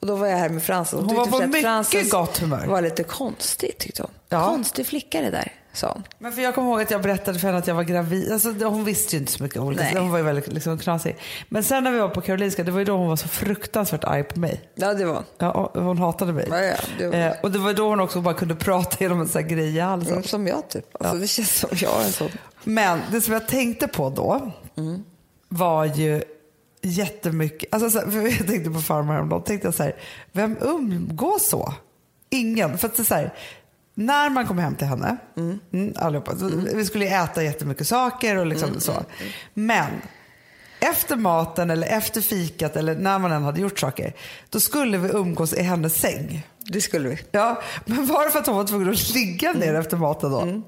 [0.00, 0.92] Och då var jag här med Frans.
[0.92, 2.66] och Hon tyckte var på mycket Frances gott humör.
[2.66, 4.10] var lite konstig tyckte hon.
[4.28, 4.46] Ja.
[4.46, 5.52] Konstig flicka det där,
[5.82, 6.02] hon.
[6.18, 8.32] Men för jag kommer ihåg att jag berättade för henne att jag var gravid.
[8.32, 9.62] Alltså, det- hon visste ju inte så mycket.
[9.62, 9.90] Nej.
[9.92, 11.16] så Hon var ju väldigt liksom, knasig.
[11.48, 14.04] Men sen när vi var på Karolinska, det var ju då hon var så fruktansvärt
[14.04, 14.60] arg på mig.
[14.74, 15.22] Ja, det var.
[15.38, 16.46] Ja, hon hatade mig.
[16.50, 19.20] Ja, ja, det var- eh, och det var då hon också bara kunde prata genom
[19.20, 20.12] en sån här grej i halsen.
[20.12, 20.86] Mm, som jag typ.
[21.00, 22.28] Alltså, Det känns som jag är en sån.
[22.64, 24.50] Men det som jag tänkte på då
[25.48, 26.22] var ju
[26.82, 29.96] jättemycket, alltså så här, jag tänkte på farmor häromdagen, tänkte jag så här,
[30.32, 31.74] vem umgås så?
[32.30, 32.78] Ingen.
[32.78, 33.34] För att det är så här,
[33.98, 35.92] när man kom hem till henne, mm.
[35.96, 38.92] allihopa, så vi skulle äta jättemycket saker och liksom så.
[39.54, 39.86] Men
[40.80, 44.12] efter maten eller efter fikat eller när man än hade gjort saker,
[44.50, 46.46] då skulle vi umgås i hennes säng.
[46.58, 47.18] Det skulle vi.
[47.30, 50.62] Ja, men var det för att hon var tvungen att ligga ner efter maten då?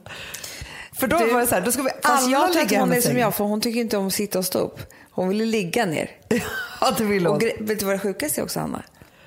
[0.92, 2.00] För då Du- var det så här, då ska vi Mm.
[2.02, 4.38] Alla jag ligga i hon är som jag, för hon tycker inte om att sitta
[4.38, 4.80] och stå upp.
[5.10, 6.10] Hon ville ligga ner.
[6.80, 7.40] Ja, det vill Och hon.
[7.42, 8.82] gre- vet du vad det sjukaste är också, Anna?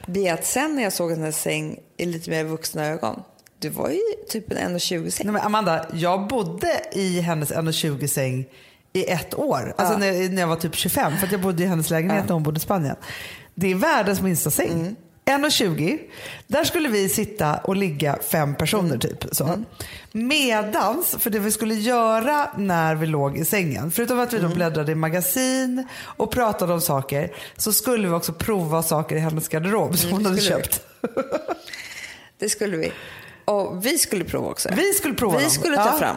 [0.06, 3.24] Det är att sen när jag såg hennes säng i lite mer vuxna ögon,
[3.62, 5.26] du var ju typ en 1,20 säng.
[5.26, 8.46] Nej, men Amanda, jag bodde i hennes 1,20 säng
[8.94, 9.74] i ett år.
[9.78, 11.18] Alltså när, när jag var typ 25.
[11.18, 12.96] För att jag bodde i hennes lägenhet när hon bodde i Spanien.
[13.56, 14.72] Det är världens minsta säng.
[14.72, 14.96] Mm.
[15.26, 16.00] 1,20.
[16.48, 19.00] Där skulle vi sitta och ligga fem personer Mm.
[19.00, 19.26] typ.
[19.32, 19.64] Så.
[20.12, 24.50] Medans, för det vi skulle göra när vi låg i sängen, förutom att vi Mm.
[24.50, 29.20] då bläddrade i magasin och pratade om saker, så skulle vi också prova saker i
[29.20, 30.64] hennes garderob som hon hade Mm, skulle vi.
[30.64, 30.86] köpt.
[32.40, 32.92] Det skulle vi.
[33.52, 34.70] Och vi skulle prova också.
[34.76, 35.52] Vi skulle prova Vi dem.
[35.52, 35.98] skulle ta Ja.
[36.00, 36.16] fram.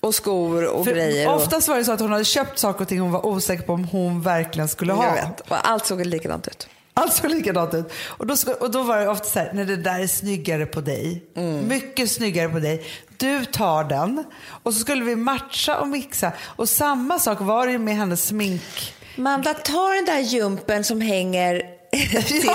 [0.00, 1.28] Och skor och För grejer.
[1.28, 3.62] och- Oftast var det så att hon hade köpt saker och ting hon var osäker
[3.62, 5.04] på om hon verkligen skulle ha.
[5.06, 5.40] Jag vet.
[5.40, 6.68] Och allt såg likadant ut.
[6.94, 7.92] Allt såg likadant ut.
[8.06, 10.80] Och då, och då var det ofta så här, när det där är snyggare på
[10.80, 11.24] dig.
[11.36, 11.68] Mm.
[11.68, 12.84] Mycket snyggare på dig.
[13.18, 14.24] Du tar den.
[14.62, 16.32] Och så skulle vi matcha och mixa.
[16.42, 18.94] Och samma sak var det ju med hennes smink.
[19.16, 21.62] Manda, ta den där jumpen som hänger
[22.26, 22.50] till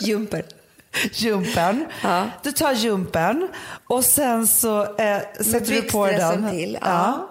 [0.00, 0.44] jumper.
[1.12, 1.84] Jumpen.
[2.02, 2.26] Ja.
[2.42, 3.48] Du tar jumpen
[3.86, 6.50] och sen så eh, sätter du på den.
[6.50, 7.30] till, ja.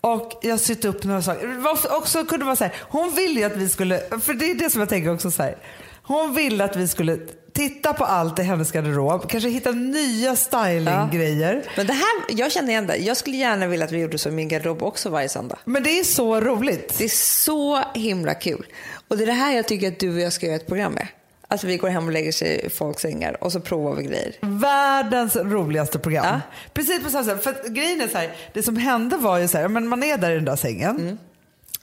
[0.00, 1.62] Och jag sytt upp några saker.
[1.96, 4.80] Också kunde så här, hon ville ju att vi skulle, för det är det som
[4.80, 5.56] jag tänker också så här.
[6.02, 7.18] Hon ville att vi skulle
[7.52, 11.62] titta på allt i hennes garderob, kanske hitta nya stylinggrejer.
[11.76, 12.96] Men det här, jag känner igen det.
[12.96, 15.58] Jag skulle gärna vilja att vi gjorde så i min garderob också varje söndag.
[15.64, 16.98] Men det är så roligt.
[16.98, 18.66] Det är så himla kul.
[19.08, 20.92] Och det är det här jag tycker att du och jag ska göra ett program
[20.92, 21.08] med.
[21.48, 24.34] Att vi går hem och lägger sig i folks sängar och så provar vi grejer.
[24.40, 26.26] Världens roligaste program.
[26.26, 26.40] Ja.
[26.72, 27.44] Precis på samma sätt.
[27.44, 30.02] För att grejen är så här, det som hände var ju så här, men man
[30.02, 30.96] är där i den där sängen.
[30.98, 31.18] Mm.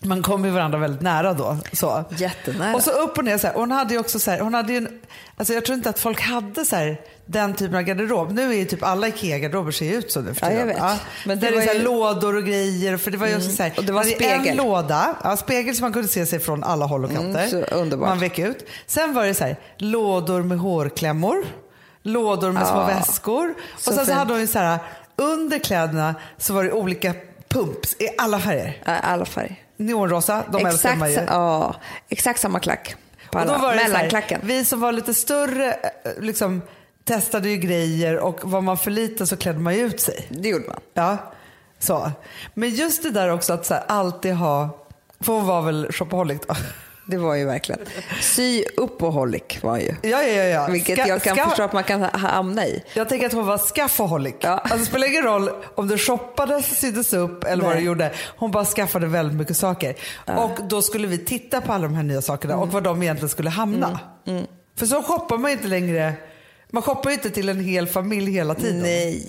[0.03, 1.57] Man kommer ju varandra väldigt nära då.
[1.73, 2.03] Så.
[2.17, 2.75] Jättenära.
[2.75, 3.53] Och så upp och ner så här.
[3.53, 4.99] Hon hade ju också så här, hon hade ju en,
[5.37, 8.31] alltså jag tror inte att folk hade så här, den typen av garderob.
[8.31, 10.83] Nu är ju typ alla IKEA-garderober ser ju ut så nu för Ja, jag tiden.
[10.87, 11.01] vet.
[11.25, 12.97] Men Där det det är var så här ju- lådor och grejer.
[12.97, 14.57] För det var ju också så här, Och det var hade En spegel.
[14.57, 17.47] låda, ja, spegel som man kunde se sig från alla håll och kanter.
[17.47, 18.09] Mm, så underbart.
[18.09, 18.65] Man vek ut.
[18.87, 21.45] Sen var det så här, lådor med hårklämmor.
[22.03, 22.85] Lådor med små Ja.
[22.85, 23.53] väskor.
[23.79, 24.79] Så och sen så hade hon ju så här,
[25.15, 27.13] under kläderna så var det olika
[27.49, 28.81] pumps i alla färger.
[28.85, 29.55] Ja, Alla färger.
[29.85, 31.33] Neonrosa, de älskar man Exakt, ju.
[31.33, 31.75] ja,
[32.09, 32.95] exakt samma klack.
[33.31, 34.39] På Och då var det här, Mellanklacken.
[34.43, 35.79] vi som var lite större eh,
[36.19, 36.61] liksom,
[37.03, 40.27] testade ju grejer och var man för liten så klädde man ju ut sig.
[40.29, 40.79] Det gjorde man.
[40.93, 41.17] Ja,
[41.79, 42.11] så.
[42.53, 44.69] Men just det där också att så här, alltid ha,
[45.19, 46.55] för hon var väl shopaholic då?
[47.05, 47.81] Det var ju verkligen.
[48.21, 49.95] Sy uppehållik var ju.
[50.01, 50.43] Ja, ja, ja.
[50.43, 50.67] ja.
[50.67, 52.83] Vilket Ska- jag kan ska- förstå att man kan ha- hamna i.
[52.93, 54.35] Jag tänker att hon var skaffaholic.
[54.39, 54.49] Ja.
[54.49, 57.81] Alltså det spelar ingen roll om det shoppades, syddes upp eller vad Nej.
[57.81, 58.11] det gjorde.
[58.37, 59.95] Hon bara skaffade väldigt mycket saker.
[60.37, 62.63] Och då skulle vi titta på alla de här nya sakerna Mm.
[62.67, 63.99] och var de egentligen skulle hamna.
[64.75, 66.13] För så shoppar man inte längre.
[66.69, 68.79] Man shoppar ju inte till en hel familj hela tiden.
[68.79, 69.27] Nej.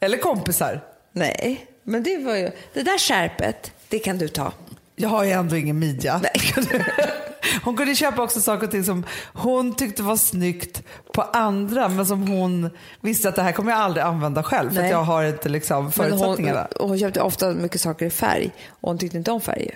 [0.00, 0.80] Eller kompisar.
[1.12, 4.52] Nej, men det var ju, det där skärpet, det kan du ta.
[4.96, 6.20] Jag har ju ändå ingen midja.
[7.62, 10.82] Hon kunde köpa också saker och ting som hon tyckte var snyggt
[11.12, 14.76] på andra men som hon visste att det här kommer jag aldrig använda själv för
[14.76, 14.84] Nej.
[14.84, 16.68] att jag har inte liksom förutsättningarna.
[16.78, 19.62] hon, hon köpte ofta mycket saker i färg och hon tyckte inte om färg.
[19.62, 19.70] ju.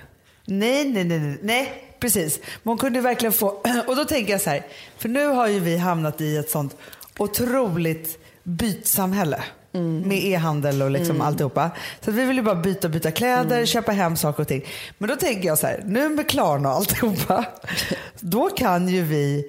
[0.44, 2.38] Nej, nej, nej, nej, nej, precis.
[2.62, 3.48] Men hon kunde verkligen få,
[3.86, 4.66] och då tänker jag så här,
[4.98, 6.76] för nu har ju vi hamnat i ett sånt
[7.18, 9.42] otroligt bytsamhälle.
[10.06, 11.70] Med e-handel och liksom alltihopa.
[12.00, 14.64] Så vi vill ju bara byta, byta kläder, köpa hem saker och ting.
[14.98, 17.44] Men då tänker jag så här, nu med Klarna och alltihopa.
[18.20, 19.44] Då kan ju vi,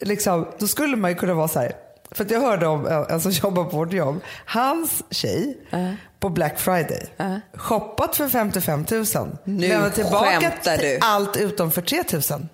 [0.00, 1.72] liksom, då skulle man ju kunna vara så här.
[2.10, 4.20] För jag hörde om en, en som jobbar på vårt jobb.
[4.44, 5.58] Hans tjej
[6.20, 7.06] på Black Friday.
[7.54, 9.04] Shoppat för 55 000.
[9.44, 10.52] Nu Lämnat tillbaka
[11.00, 12.46] allt utom för 3 000.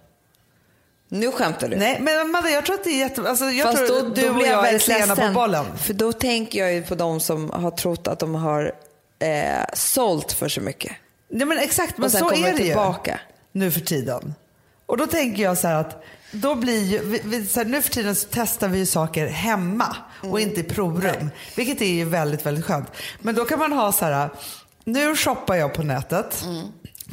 [1.09, 1.77] Nu skämtar du.
[1.77, 3.29] Nej, men Madde, jag tror att det är jätte...
[3.29, 5.17] Alltså, jag Fast tror då, du då blir jag är väldigt sena ledsen.
[5.35, 5.67] på bollen.
[5.79, 8.73] För då tänker jag ju på de som har trott att de har
[9.19, 10.93] eh, sålt för så mycket.
[11.31, 13.11] Nej, men exakt, men så kommer är det tillbaka.
[13.53, 14.35] ju nu för tiden.
[14.87, 17.83] Och då tänker jag så här att då blir ju, vi, vi, så här, nu
[17.83, 20.33] för tiden så testar vi ju saker hemma Mm.
[20.33, 21.31] och inte i provrum.
[21.57, 22.89] Vilket är ju väldigt, väldigt skönt.
[23.21, 24.29] Men då kan man ha så här,
[24.85, 26.45] nu shoppar jag på nätet.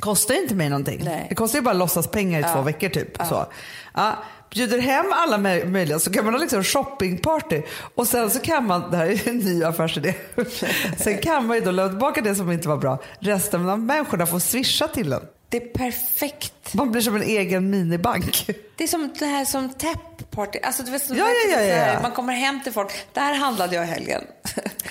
[0.04, 1.02] Kostar ju inte mig någonting.
[1.04, 1.26] Nej.
[1.30, 3.18] Det kostar ju bara låtsaspengar i två veckor typ.
[3.30, 3.46] Så.
[3.94, 4.16] Ja,
[4.54, 7.62] bjuder hem alla möj- möjliga så kan man ha liksom shoppingparty.
[7.96, 10.14] Och sen så kan man, det här är en ny affärsidé.
[10.98, 12.98] sen kan man ju då lämna tillbaka det som inte var bra.
[13.20, 15.22] Resten av människorna får swisha till en.
[15.50, 16.74] Det är perfekt.
[16.74, 18.46] Man blir som en egen minibank.
[18.76, 20.60] Det är som det här som täppparty.
[20.64, 22.00] Alltså, Ja, ja, ja, ja.
[22.02, 22.92] Man kommer hem till folk.
[23.14, 24.22] Där handlade jag i helgen.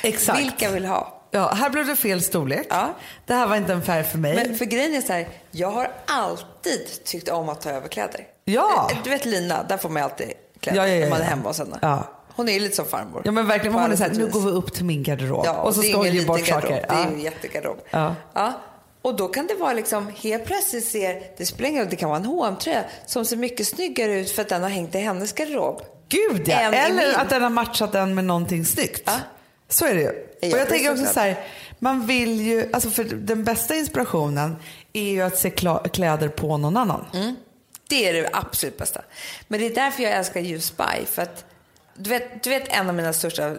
[0.03, 0.41] Exakt.
[0.41, 1.22] Vilka vill ha?
[1.35, 2.67] Ja, här blev det fel storlek.
[2.71, 2.95] Ja.
[3.27, 4.35] Det här var inte en färg för mig.
[4.35, 8.21] Men för grejen är så här, jag har alltid tyckt om att ta över kläder.
[8.45, 8.89] Ja.
[8.93, 11.25] Eh, Du vet Lina, där får man alltid kläder Ja, ja, ja, när man är
[11.25, 11.79] hemma hos henne.
[11.83, 12.05] Ja.
[12.35, 13.23] Hon är ju lite som farmor.
[13.25, 15.43] Ja men verkligen, hon är så här, nu och går vi upp till min garderob.
[15.47, 16.63] Ja, och så det är ska hon ge bort garderob.
[16.63, 16.87] saker.
[16.89, 17.79] Det är ju en jättegarderob.
[17.91, 18.15] Ja.
[18.33, 18.53] Ja.
[19.03, 22.09] Och då kan det vara liksom, helt plötsligt ser, det spelar ingen roll, det kan
[22.09, 24.99] vara en hm tröja som ser mycket snyggare ut för att den har hängt i
[24.99, 25.83] hennes garderob.
[26.09, 29.03] Gud ja, eller att den har matchat den med någonting snyggt.
[29.05, 29.13] Ja.
[29.73, 30.27] Så är det ju.
[30.41, 31.21] Ja, och jag tänker också så.
[31.21, 31.47] här,
[31.79, 34.57] man vill ju, alltså för den bästa inspirationen
[34.93, 35.51] är ju att se
[35.93, 37.07] kläder på någon annan.
[37.15, 37.35] Mm.
[37.89, 39.01] Det är det absolut bästa.
[39.49, 41.07] Men det är därför jag älskar You Spy.
[41.07, 41.45] För att,
[41.95, 43.57] du, vet, du vet en av mina största eh,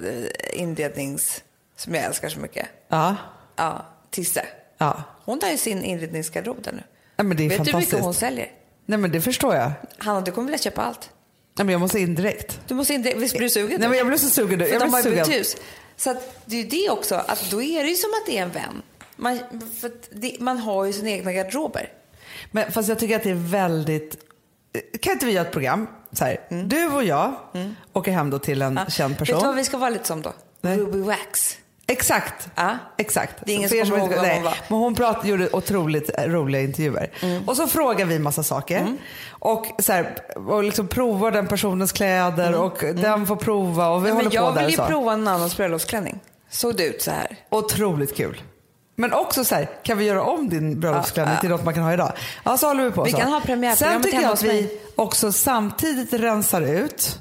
[0.53, 1.43] inrednings...
[1.75, 2.67] Som jag älskar så mycket.
[2.87, 3.15] Ja.
[3.55, 4.45] Ja, Tisse.
[4.77, 5.03] ja.
[5.25, 6.83] Hon har ju sin inredningsgarderob där nu.
[7.15, 7.93] Nej, men det är vet du hur fantastiskt.
[7.93, 8.51] mycket hon säljer?
[8.85, 9.71] Nej men det förstår jag.
[9.97, 11.09] Hanna, du kommer vilja köpa allt.
[11.57, 12.59] Nej, men jag måste in direkt.
[12.67, 13.13] Du måste inte...
[13.13, 13.79] Visst blir du sugen?
[13.79, 14.67] Nej men jag blir så sugen nu.
[14.67, 15.29] Jag blir sugen.
[15.29, 15.57] hus.
[15.97, 18.43] Så att det är det också, att då är det ju som att det är
[18.43, 18.81] en vän.
[19.15, 19.39] Man,
[20.11, 21.91] det, man har ju sina egna garderober.
[22.51, 24.17] Men fast jag tycker att det är väldigt...
[25.01, 25.87] Kan inte vi göra ett program?
[26.11, 27.35] Så här, Du och jag
[27.93, 29.35] åker hem då till en känd person.
[29.35, 30.33] Vet du vad vi ska vara lite som då?
[30.61, 30.77] Nej.
[30.77, 31.57] Ruby Wax.
[31.93, 32.47] Exakt.
[32.55, 32.77] Ja.
[32.97, 33.33] Exakt.
[33.45, 34.35] Det är ingen som kommer ihåg nej.
[34.35, 34.57] hon var.
[34.67, 37.11] Men hon prat, gjorde otroligt roliga intervjuer.
[37.21, 37.49] Mm.
[37.49, 38.97] Och så frågar vi massa saker.
[39.29, 40.15] Och, så här,
[40.47, 44.17] och liksom provar den personens kläder och den får prova och vi Mm.
[44.17, 44.85] Men håller jag på där vill och ju så.
[44.85, 46.19] prova en annans bröllopsklänning.
[46.49, 47.37] Såg det ut så här?
[47.49, 48.41] Otroligt kul.
[48.95, 51.93] Men också så här, kan vi göra om din bröllopsklänning till något man kan ha
[51.93, 52.11] idag?
[52.43, 53.17] Ja, så håller vi på Vi så.
[53.17, 57.19] kan ha premiärprogrammet Sen tycker jag att vi också samtidigt rensar ut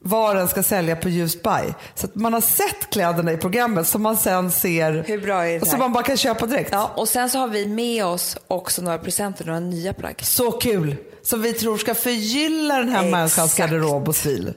[0.00, 1.72] vad den ska sälja på Just Buy.
[1.94, 5.52] Så att man har sett kläderna i programmet som man sen ser Hur bra är
[5.54, 6.68] det och som man bara kan köpa direkt.
[6.72, 10.20] Ja, och sen så har vi med oss också några presenter, några nya plagg.
[10.22, 10.96] Så kul!
[11.22, 13.10] Som vi tror ska förgylla den här Exakt.
[13.12, 14.54] människans garderob och stil.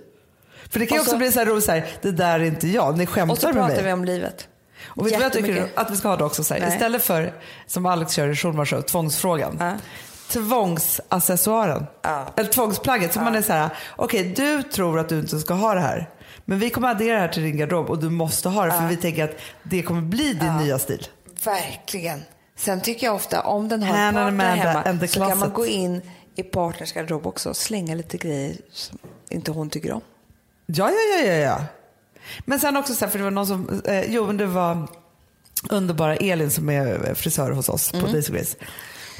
[0.70, 2.40] För det kan ju Och också så- bli så här roligt så här, det där
[2.40, 3.84] är inte jag, ni Och så skämtar med pratar mig.
[3.84, 4.48] vi om livet.
[4.86, 6.44] Och vet du vad jag tycker att vi ska ha det också?
[6.44, 7.34] Så här, istället för,
[7.68, 9.58] som Alex kör i Schulman Show, tvångsfrågan.
[9.60, 9.74] Ja.
[10.32, 11.86] Tvångsaccessoaren.
[12.02, 12.26] Ja.
[12.38, 13.14] Eller tvångsplagget.
[13.14, 16.10] Så man är så här, okej du tror att du inte ska ha det här.
[16.46, 18.88] Men vi kommer addera det här till din garderob och du måste ha det för
[18.88, 21.08] vi tänker att det kommer bli din nya stil.
[21.46, 22.24] Verkligen.
[22.56, 26.02] Sen tycker jag ofta om den har en partner hemma så kan man gå in
[26.36, 28.98] i partners garderob också och slänga lite grejer som
[29.30, 30.02] inte hon tycker om.
[30.66, 31.62] Ja, ja, ja, ja, ja.
[32.46, 34.88] Men sen också så här, för det var någon som, eh, jo men det var
[35.70, 38.06] underbara Elin som är frisör hos oss Mm.
[38.06, 38.58] på Daisy Grace.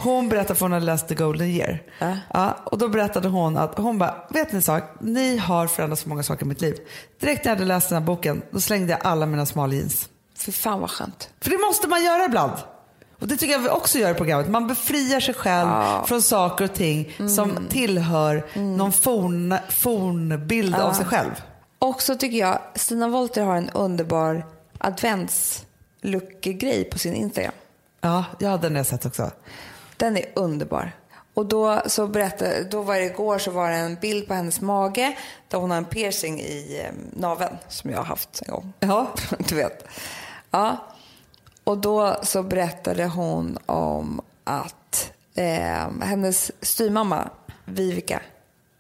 [0.04, 1.84] Hon berättade för hon hade läst The Golden Year.
[2.00, 2.18] Ja.
[2.34, 4.84] Ja, och då berättade hon att, hon bara, vet ni en sak?
[5.00, 6.78] Ni har förändrat så många saker i mitt liv.
[7.20, 10.10] Direkt när jag hade läst den här boken, då slängde jag alla mina smala jeans.
[10.38, 11.30] Fy fan vad skönt.
[11.42, 12.52] För det måste man göra ibland.
[13.20, 14.50] Och det tycker jag vi också gör i programmet.
[14.50, 15.68] Man befriar sig själv
[16.06, 17.30] från saker och ting Mm.
[17.30, 18.46] som tillhör
[18.78, 21.32] någon forn, fornbild av sig själv.
[21.80, 24.46] Och så tycker jag Stina Wolter har en underbar
[24.78, 27.52] adventsluckegrej på sin Instagram.
[28.02, 29.32] Ja, ja, den har jag sett också.
[30.02, 30.92] Den är underbar.
[31.34, 34.62] Och då, så berättade, då var det igår så var det en bild på hennes
[34.62, 38.74] mage där hon har en piercing i eh, naveln som jag har haft en gång.
[38.80, 39.08] Ja.
[39.50, 39.88] du vet.
[40.52, 40.78] Ja.
[41.64, 47.30] Och då så berättade hon om att eh, hennes styvmamma
[47.66, 48.22] Vivica,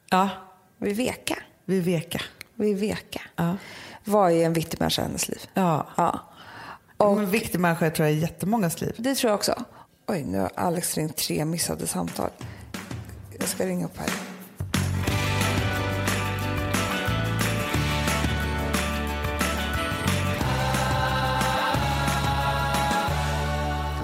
[0.09, 0.29] Ja,
[0.77, 2.21] Viveka, vi veka.
[2.55, 3.55] Viveka Ja.
[4.03, 5.41] var ju en viktig människa i hennes liv.
[5.53, 5.87] Ja.
[5.95, 6.19] Ja.
[6.97, 8.95] Och, en viktig människa tror jag i jättemångas liv.
[8.97, 9.63] Det tror jag också.
[10.07, 12.29] Oj, nu har Alex ringt tre missade samtal.
[13.39, 14.09] Jag ska ringa upp här.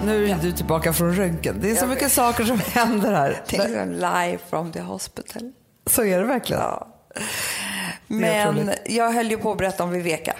[0.04, 1.58] Nu är du tillbaka från röntgen.
[1.60, 2.12] Det är så Jag mycket vet.
[2.12, 3.42] saker som händer här.
[3.46, 5.52] Tänk som live from the hospital.
[5.86, 6.62] Så är det verkligen.
[6.62, 6.86] Ja.
[8.06, 10.36] Men jag höll ju på att berätta om Viveka.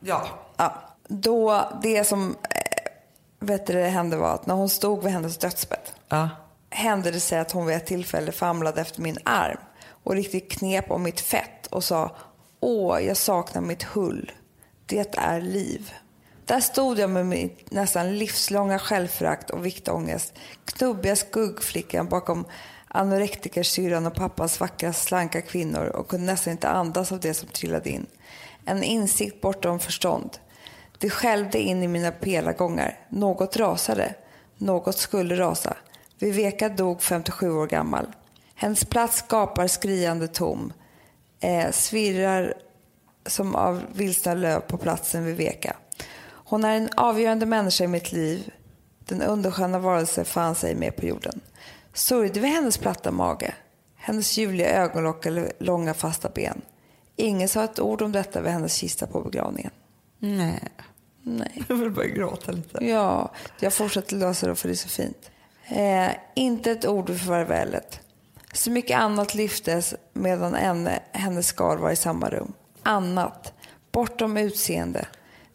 [0.00, 0.22] Ja.
[0.56, 0.74] Ja.
[1.08, 2.36] Då, det som
[3.42, 6.28] vet du, det hände var att när hon stod vid hennes dödsbädd ja.
[6.70, 9.58] hände det sig att hon vid ett tillfälle famlade efter min arm
[10.04, 12.16] och riktigt knep om mitt fett och sa
[12.60, 14.32] Åh, jag saknar mitt hull.
[14.86, 15.92] Det är liv.
[16.44, 20.34] Där stod jag med mitt nästan livslånga självförakt och viktångest.
[20.64, 22.44] Knubbiga skuggflickan bakom
[22.88, 27.90] anorektikersyrran och pappas vackra slanka kvinnor och kunde nästan inte andas av det som trillade
[27.90, 28.06] in.
[28.64, 30.38] En insikt bortom förstånd.
[31.02, 32.98] Det skällde in i mina pelargångar.
[33.08, 34.14] Något rasade.
[34.58, 35.76] Något skulle rasa.
[36.18, 38.06] Viveka dog 57 år gammal.
[38.54, 40.72] Hennes plats gapar skriande tom.
[41.40, 42.54] Eh, svirrar
[43.26, 45.76] som av vilsna löv på platsen Viveka.
[46.24, 48.50] Hon är en avgörande människa i mitt liv.
[49.04, 51.40] Den undersköna varelse fann sig med på jorden.
[51.92, 53.54] Sörjde vi hennes platta mage?
[53.96, 56.62] Hennes ljuvliga ögonlock eller långa fasta ben?
[57.16, 59.70] Ingen sa ett ord om detta vid hennes kista på begravningen.
[60.18, 60.60] Nej.
[61.22, 61.62] Nej.
[61.68, 62.84] Jag vill bara gråta lite.
[62.84, 65.30] Ja, jag fortsätter lösa det för det är så fint.
[65.68, 68.00] Eh, inte ett ord vid farvälet.
[68.52, 72.52] Så mycket annat lyftes medan änne, hennes skal var i samma rum.
[72.82, 73.52] Annat,
[73.92, 75.06] bortom utseende.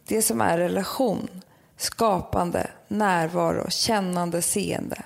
[0.08, 1.30] Det som är relation,
[1.78, 5.04] skapande, närvaro, kännande, seende.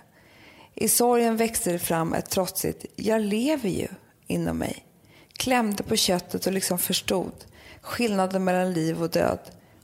[0.75, 3.87] I sorgen växte det fram ett trotsigt “jag lever ju”
[4.27, 4.85] inom mig.
[5.33, 7.33] Klämde på köttet och liksom förstod.
[7.81, 9.39] Skillnaden mellan liv och död.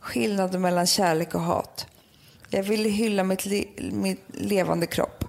[0.08, 1.88] Skillnaden mellan kärlek och hat.
[2.50, 5.24] Jag ville hylla mitt, li- mitt levande kropp.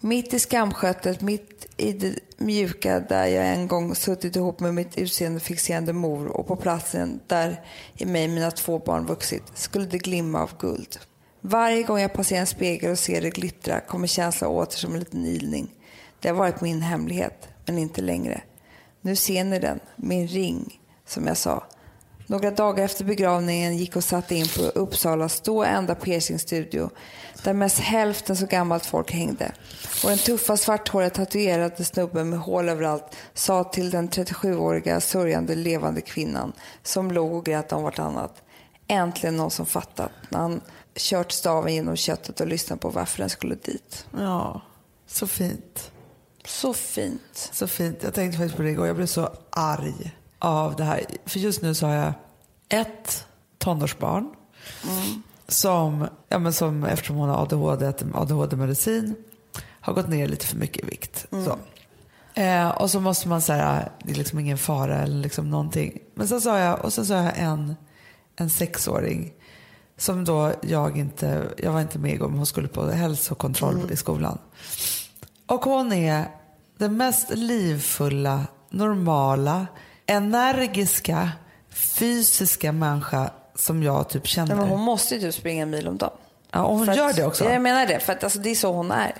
[0.00, 4.98] Mitt i skamskötet, mitt i det mjuka där jag en gång suttit ihop med mitt
[4.98, 7.64] utseendefixerande mor och på platsen där
[7.96, 10.98] i mig mina två barn vuxit skulle det glimma av guld.
[11.40, 14.98] Varje gång jag passerar en spegel och ser det glittra kommer känslan åter som en
[15.00, 15.70] liten ilning.
[16.20, 18.40] Det har varit min hemlighet, men inte längre.
[19.00, 21.64] Nu ser ni den, min ring, som jag sa.
[22.30, 26.90] Några dagar efter begravningen gick och satte in på Uppsalas då enda piercingstudio
[27.44, 29.52] där mest hälften så gammalt folk hängde.
[30.04, 36.00] Och den tuffa svarthåriga tatuerade snubben med hål överallt sa till den 37-åriga sörjande levande
[36.00, 36.52] kvinnan
[36.82, 38.42] som låg och grät om vartannat.
[38.86, 40.60] Äntligen någon som fattat när han
[40.96, 44.06] kört staven genom köttet och lyssnat på varför den skulle dit.
[44.18, 44.60] Ja,
[45.06, 45.90] så fint.
[46.44, 47.50] Så fint.
[47.52, 47.98] Så fint.
[48.02, 48.86] Jag tänkte faktiskt på det igår.
[48.86, 51.00] Jag blev så arg av det här.
[51.26, 52.12] För just nu så har jag
[52.68, 53.26] ett
[53.58, 54.34] tonårsbarn
[55.48, 59.14] som, ja, men som eftersom hon har ADHD, äter ADHD-medicin,
[59.80, 61.26] har gått ner lite för mycket i vikt.
[61.30, 61.58] Så.
[62.40, 65.98] Eh, och så måste man säga, det är liksom ingen fara eller liksom någonting.
[66.14, 67.76] Men sen sa jag, och sen sa jag en,
[68.36, 69.32] en sexåring
[69.96, 73.96] som då jag inte, jag var inte med igår men hon skulle på hälsokontroll i
[73.96, 74.38] skolan.
[75.46, 76.28] Och hon är
[76.78, 79.66] den mest livfulla, normala,
[80.10, 81.30] energiska,
[81.70, 84.56] fysiska människa som jag typ känner.
[84.56, 86.12] Men hon måste ju typ springa en mil om dagen.
[86.50, 87.44] Ja, och hon För gör att- det också.
[87.44, 89.14] Ja, Jag menar det, för att alltså, det är så hon är.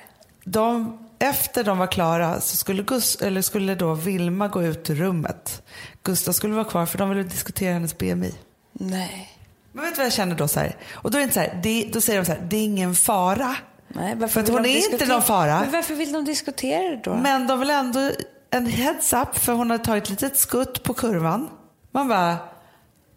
[0.44, 4.94] De, efter de var klara så skulle, Gus, eller skulle då Vilma gå ut ur
[4.94, 5.62] rummet.
[6.02, 8.34] Gustav skulle vara kvar för de ville diskutera hennes BMI.
[8.72, 9.30] Nej.
[9.72, 10.48] Men vet du vad jag känner då?
[10.48, 10.76] Så här?
[10.92, 12.64] Och då, är det inte så här, det, då säger de så här, det är
[12.64, 13.56] ingen fara.
[13.88, 15.60] Nej varför För att hon är inte någon fara.
[15.60, 17.14] Men varför vill de diskutera det då?
[17.14, 18.10] Men de vill ändå
[18.50, 21.48] en heads up för hon har tagit ett litet skutt på kurvan.
[21.90, 22.36] Man bara,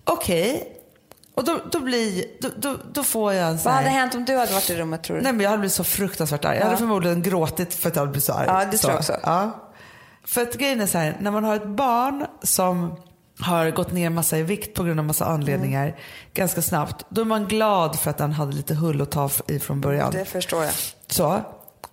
[0.03, 0.69] okej.
[1.35, 4.25] Och då, då, blir, då, då, då får jag en så Vad hade hänt om
[4.25, 5.23] du hade varit i rummet tror du?
[5.23, 6.57] Nej men jag hade blivit så fruktansvärt arg.
[6.57, 8.45] Jag hade förmodligen gråtit för att jag hade blivit så arg.
[8.47, 9.17] Ja, det tror jag också.
[9.23, 9.51] Ja.
[10.25, 12.95] För att grejen är så här, när man har ett barn som
[13.39, 15.95] har gått ner massa i vikt på grund av massa anledningar Mm.
[16.33, 17.05] ganska snabbt.
[17.09, 20.11] Då är man glad för att den hade lite hull att ta i från början.
[20.11, 20.73] Det förstår jag.
[21.07, 21.41] Så.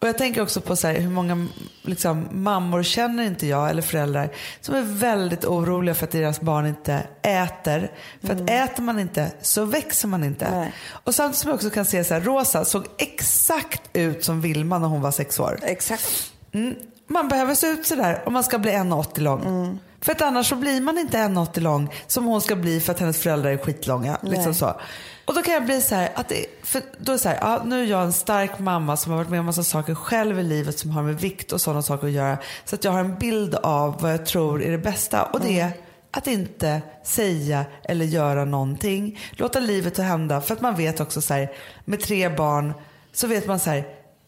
[0.00, 1.46] Och jag tänker också på så här, hur många
[1.82, 4.30] liksom, mammor känner inte jag, eller föräldrar,
[4.60, 7.92] som är väldigt oroliga för att deras barn inte äter.
[8.22, 10.44] För att äter man inte så växer man inte.
[10.44, 10.60] Mm.
[10.60, 10.72] Nej.
[10.88, 14.78] Och samtidigt som jag också kan se så här, Rosa såg exakt ut som Vilma
[14.78, 15.58] när hon var sex år.
[15.62, 16.32] Exakt.
[16.52, 16.74] Mm.
[17.06, 19.46] Man behöver se ut sådär om man ska bli 1,80 lång.
[19.46, 19.78] Mm.
[20.00, 23.00] För att annars så blir man inte 1,80 lång som hon ska bli för att
[23.00, 24.18] hennes föräldrar är skitlånga.
[24.22, 24.80] Liksom så.
[25.24, 27.62] Och då kan jag bli så här, att det, för då är så här, ja,
[27.64, 30.42] nu är jag en stark mamma som har varit med om massa saker själv i
[30.42, 32.38] livet som har med vikt och sådana saker att göra.
[32.64, 35.22] Så att jag har en bild av vad jag tror är det bästa.
[35.22, 35.72] Och det är
[36.10, 39.18] att inte säga eller göra någonting.
[39.32, 40.40] Låta livet hända.
[40.40, 41.52] För att man vet också så här,
[41.84, 42.72] med tre barn
[43.12, 43.84] så vet man så här,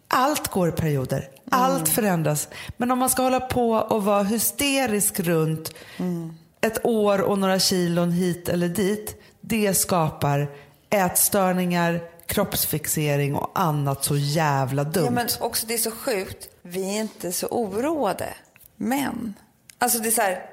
[0.08, 1.28] allt går i perioder.
[1.52, 2.48] Allt förändras.
[2.76, 5.74] Men om man ska hålla på och vara hysterisk runt
[6.60, 9.22] ett år och några kilon hit eller dit.
[9.40, 10.50] Det skapar
[10.90, 15.04] ätstörningar, kroppsfixering och annat så jävla dumt.
[15.04, 16.48] Ja, men också det är så sjukt.
[16.62, 18.28] Vi är inte så oroade.
[18.76, 19.34] Men,
[19.78, 20.46] alltså det är så här,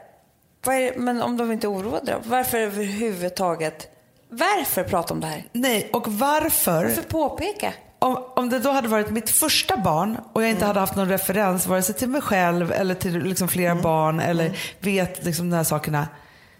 [0.61, 2.29] det, men om de inte är oroade då?
[2.29, 3.87] Varför överhuvudtaget,
[4.29, 5.47] varför prata om det här?
[5.51, 6.83] Nej, och varför?
[6.83, 7.73] Varför påpeka?
[7.99, 11.09] Om, om det då hade varit mitt första barn och jag inte hade haft någon
[11.09, 15.55] referens vare sig till mig själv eller till liksom flera barn eller vet liksom de
[15.55, 16.07] här sakerna.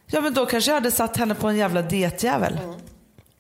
[0.06, 2.60] Ja men då kanske jag hade satt henne på en jävla dietjävel.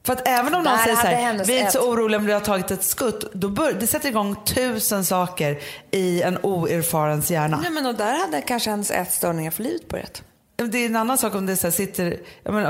[0.04, 2.26] För att även om någon Där säger så här, vi är inte så oroliga om
[2.26, 3.34] du har tagit ett skutt.
[3.34, 5.60] Då bör, det sätter igång tusen saker
[5.92, 7.60] i en oerfarens hjärna.
[7.62, 10.24] Nej men och där hade kanske hennes ätstörningar för livet börjat.
[10.68, 12.20] Det är en annan sak om det så sitter,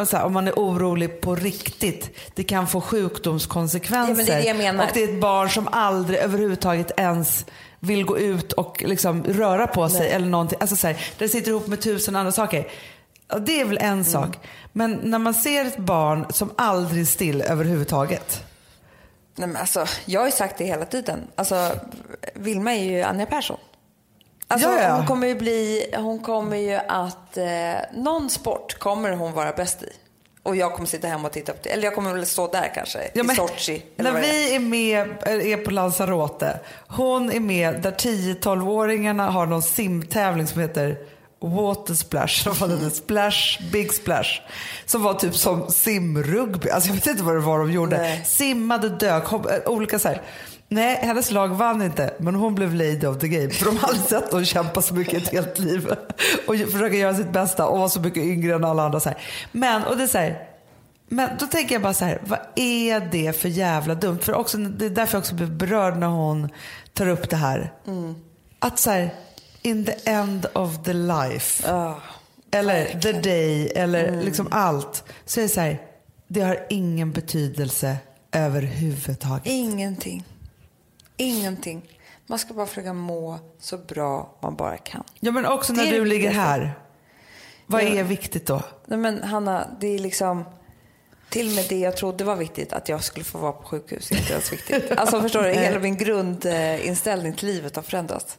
[0.06, 2.10] så här, om man är orolig på riktigt.
[2.36, 4.12] Det kan få sjukdomskonsekvenser.
[4.12, 4.84] Ja, men det är det jag menar.
[4.84, 7.46] Och det är ett barn som aldrig överhuvudtaget ens
[7.80, 10.58] vill gå ut och liksom röra på sig eller någonting.
[10.62, 12.68] Alltså så här, det sitter ihop med tusen andra saker.
[13.28, 14.38] Ja, det är väl en sak.
[14.74, 18.44] Men när man ser ett barn som aldrig är still överhuvudtaget.
[19.36, 21.20] Nej, men alltså, jag har ju sagt det hela tiden.
[21.36, 21.72] Alltså,
[22.34, 23.58] Vilma är ju Anja Persson.
[24.52, 24.96] Alltså, Ja, ja.
[24.96, 27.46] Hon kommer ju bli, hon kommer ju att, eh,
[27.94, 29.90] någon sport kommer hon vara bäst i.
[30.44, 31.70] Och jag kommer sitta hemma och titta på det.
[31.70, 33.84] Eller jag kommer väl stå där kanske, Ja, i men Sochi.
[33.98, 39.62] eller När vi är med, är på Lanzarote, hon är med där 10-12-åringarna har någon
[39.62, 40.98] simtävling som heter
[41.42, 42.90] Water Splash, vad var det?
[42.90, 44.42] Splash, Big Splash.
[44.86, 47.98] Som var typ som simrugby, alltså jag vet inte vad det var de gjorde.
[47.98, 48.26] Nej.
[48.26, 50.22] Simmade, dök, hopp, äh, olika så här.
[50.72, 53.50] Nej, hennes lag vann inte, men hon blev lady of the game.
[53.50, 55.94] För de aldrig sett hon kämpa så mycket ett helt liv.
[56.48, 59.00] Och försöka göra sitt bästa och vara så mycket yngre än alla andra.
[59.00, 59.18] Så här.
[59.52, 60.48] Men, och det är så här,
[61.10, 64.20] men då tänker jag bara så här, vad är det för jävla dumt?
[64.20, 66.50] För också, det är därför jag också blir berörd när hon
[66.94, 67.74] tar upp det här.
[68.60, 69.14] Att så här,
[69.62, 71.68] in the end of the life.
[72.52, 75.04] eller the day, eller liksom allt.
[75.26, 75.82] Så är det så här,
[76.28, 77.98] det har ingen betydelse
[78.32, 79.46] överhuvudtaget.
[79.46, 80.24] Ingenting.
[81.18, 81.82] Ingenting.
[82.28, 85.04] Man ska bara försöka må så bra man bara kan.
[85.20, 86.80] Ja men också när är du ligger här.
[87.66, 88.62] Vad är viktigt då?
[88.86, 90.46] Nej men Hanna, det är liksom
[91.30, 94.12] till och med det jag trodde var viktigt, att jag skulle få vara på sjukhus,
[94.12, 94.92] inte ens viktigt.
[94.98, 98.38] Alltså förstår du, hela min grundinställning till livet har förändrats.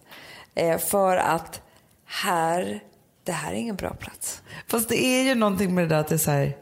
[0.60, 1.60] Eh, för att
[2.06, 2.80] här,
[3.24, 4.42] det här är ingen bra plats.
[4.66, 6.56] Fast det är ju någonting med det där att det är så här,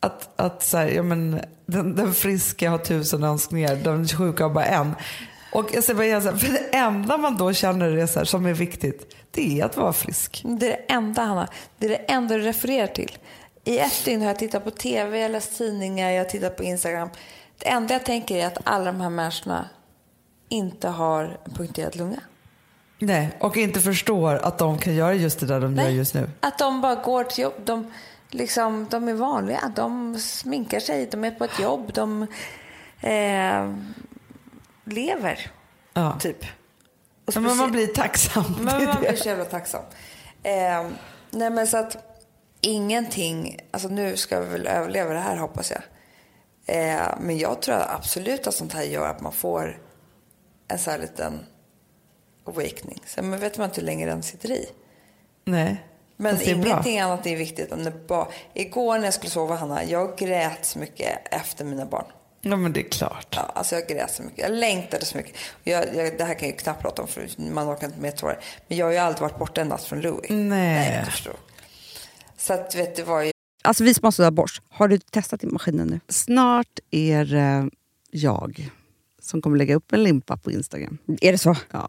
[0.00, 4.50] att, att så här, ja, men, den, den friska har tusen önskningar, den sjuka har
[4.50, 4.94] bara en.
[5.52, 8.46] Och jag säger bara igen, för det enda man då känner är så här, som
[8.46, 10.42] är viktigt, det är att vara frisk.
[10.44, 11.48] Det är det enda, Hanna.
[11.78, 13.18] Det är det enda du refererar till.
[13.64, 16.62] I ett dygn har jag tittat på tv, jag läst tidningar, jag har tittat på
[16.62, 17.08] Instagram.
[17.58, 19.68] Det enda jag tänker är att alla de här människorna
[20.48, 22.20] inte har en punkterad lunga.
[22.98, 26.30] Nej, och inte förstår att de kan göra just det där de gör just nu.
[26.40, 27.54] Att de bara går till jobb.
[27.64, 27.92] De,
[28.30, 29.72] liksom, de är vanliga.
[29.76, 31.06] De sminkar sig.
[31.06, 31.92] De är på ett jobb.
[31.94, 32.22] De
[33.00, 33.74] eh,
[34.84, 35.50] lever,
[35.94, 36.16] Ja.
[36.20, 36.44] typ.
[37.26, 38.44] Och men man blir tacksam.
[38.60, 39.82] Men man blir så jävla tacksam.
[40.42, 40.86] Eh,
[41.30, 41.96] nej men så att
[42.60, 45.82] ingenting, alltså nu ska vi väl överleva det här hoppas jag.
[46.76, 49.78] Eh, men jag tror absolut att sånt här gör att man får
[50.68, 51.40] en sån här liten
[52.48, 53.02] awakening.
[53.06, 54.66] Sen men vet man inte hur länge den sitter i.
[55.44, 55.84] Nej.
[56.16, 56.66] Men är bra.
[56.66, 57.72] ingenting annat är viktigt.
[57.72, 61.86] Än det bara, igår när jag skulle sova Hanna, jag grät så mycket efter mina
[61.86, 62.04] barn.
[62.40, 63.34] Ja, men det är klart.
[63.36, 64.38] Ja, alltså jag grät så mycket.
[64.38, 65.36] Jag längtade så mycket.
[65.64, 68.16] Jag, jag, det här kan jag ju knappt prata om för man orkar inte med
[68.16, 68.38] tårar.
[68.68, 70.30] Men jag har ju aldrig varit borta en natt från Louis.
[70.30, 71.04] Nej.
[71.04, 71.36] förstår.
[72.36, 73.30] Så att vet du vad,
[73.62, 76.00] Alltså vi som har sådär borst, har du testat i maskinen nu?
[76.08, 77.70] Snart är det
[78.10, 78.70] jag
[79.22, 80.98] som kommer lägga upp en limpa på Instagram.
[81.20, 81.56] Är det så?
[81.70, 81.88] Ja.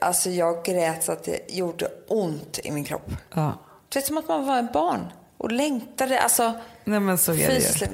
[0.00, 3.10] Alltså jag grät så att det gjorde ont i min kropp.
[3.34, 3.52] Ja.
[3.88, 6.20] Det är som att man var en barn och längtade.
[6.20, 6.52] Alltså,
[6.84, 7.86] Nej men så är det ju.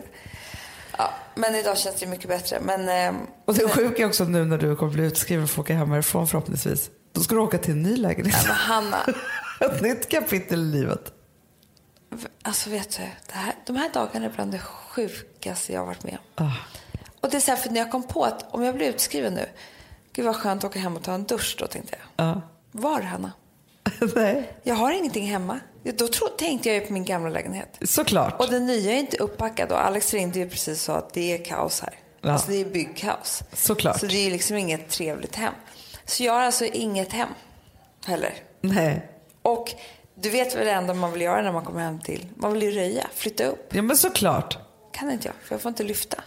[0.98, 2.60] Ja, men idag känns det mycket bättre.
[2.60, 5.60] Men, ehm, Och det sjuka är också nu när du kommer bli utskriven och få
[5.60, 6.90] åka härifrån förhoppningsvis.
[7.12, 8.44] Då ska du åka till en ny lägenhet.
[8.46, 8.98] men Hanna,
[9.60, 11.12] Ett nytt kapitel i livet.
[12.42, 16.04] alltså vet du, det här, de här dagarna är bland det sjukaste jag har varit
[16.04, 16.46] med om.
[16.46, 16.52] Ah.
[17.20, 19.34] Och det är så här, för när jag kom på att om jag blir utskriven
[19.34, 19.46] nu,
[20.12, 22.26] gud vad skönt att åka hem och ta en dusch då tänkte jag.
[22.26, 22.40] Ja.
[22.72, 23.32] Var Hanna?
[24.16, 25.60] Nej, Jag har ingenting hemma.
[25.98, 27.78] Då tro, tänkte jag ju på min gamla lägenhet.
[27.82, 28.40] såklart.
[28.40, 31.44] Och den nya är inte uppackad och Alex ringde ju precis så att det är
[31.44, 31.94] kaos här.
[32.20, 32.32] Ja.
[32.32, 33.42] Alltså det är byggkaos.
[33.52, 34.00] Såklart.
[34.00, 35.54] Så det är liksom inget trevligt hem.
[36.04, 37.28] Så jag har alltså inget hem
[38.06, 38.34] heller.
[38.60, 39.08] Nej.
[39.42, 39.74] Och
[40.14, 42.62] du vet väl det enda man vill göra när man kommer hem till, man vill
[42.62, 43.74] ju röja, flytta upp.
[43.74, 44.58] Ja men såklart.
[44.92, 46.20] Kan inte jag, för jag får inte lyfta.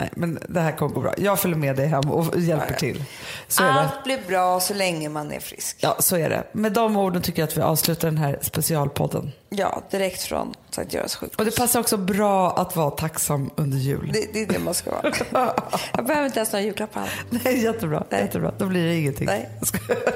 [0.00, 1.14] Nej, men det här kommer gå bra.
[1.18, 3.04] Jag följer med dig hem och hjälper till.
[3.48, 3.62] Så.
[3.64, 5.76] Allt blir bra så länge man är frisk.
[5.80, 6.44] Ja, så är det.
[6.52, 9.32] Med de orden tycker jag att vi avslutar den här specialpodden.
[9.50, 11.36] Ja, direkt från Sankt Görans sjukhus.
[11.38, 14.10] Och det passar också bra att vara tacksam under jul.
[14.12, 15.12] Det, det är det man ska vara.
[15.96, 17.10] jag behöver inte ens några julklappar.
[17.30, 18.04] Nej, jättebra.
[18.10, 18.20] Nej.
[18.20, 18.52] jättebra.
[18.58, 19.26] Då blir det ingenting.
[19.26, 19.48] Nej.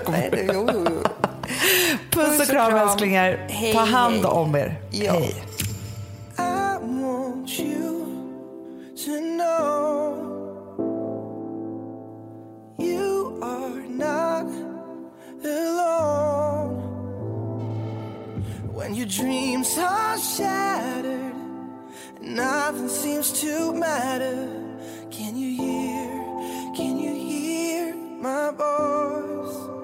[0.08, 1.02] Nej, det, jo, jo, jo.
[2.10, 3.46] Puss och kram älsklingar.
[3.48, 4.24] Hej, Ta hand hej.
[4.24, 4.80] om er.
[4.90, 5.12] Ja.
[5.12, 5.44] Hej.
[9.04, 10.16] To know
[12.78, 14.46] you are not
[15.44, 16.80] alone.
[18.72, 21.34] When your dreams are shattered,
[22.16, 24.48] and nothing seems to matter.
[25.10, 26.08] Can you hear?
[26.74, 29.83] Can you hear my voice?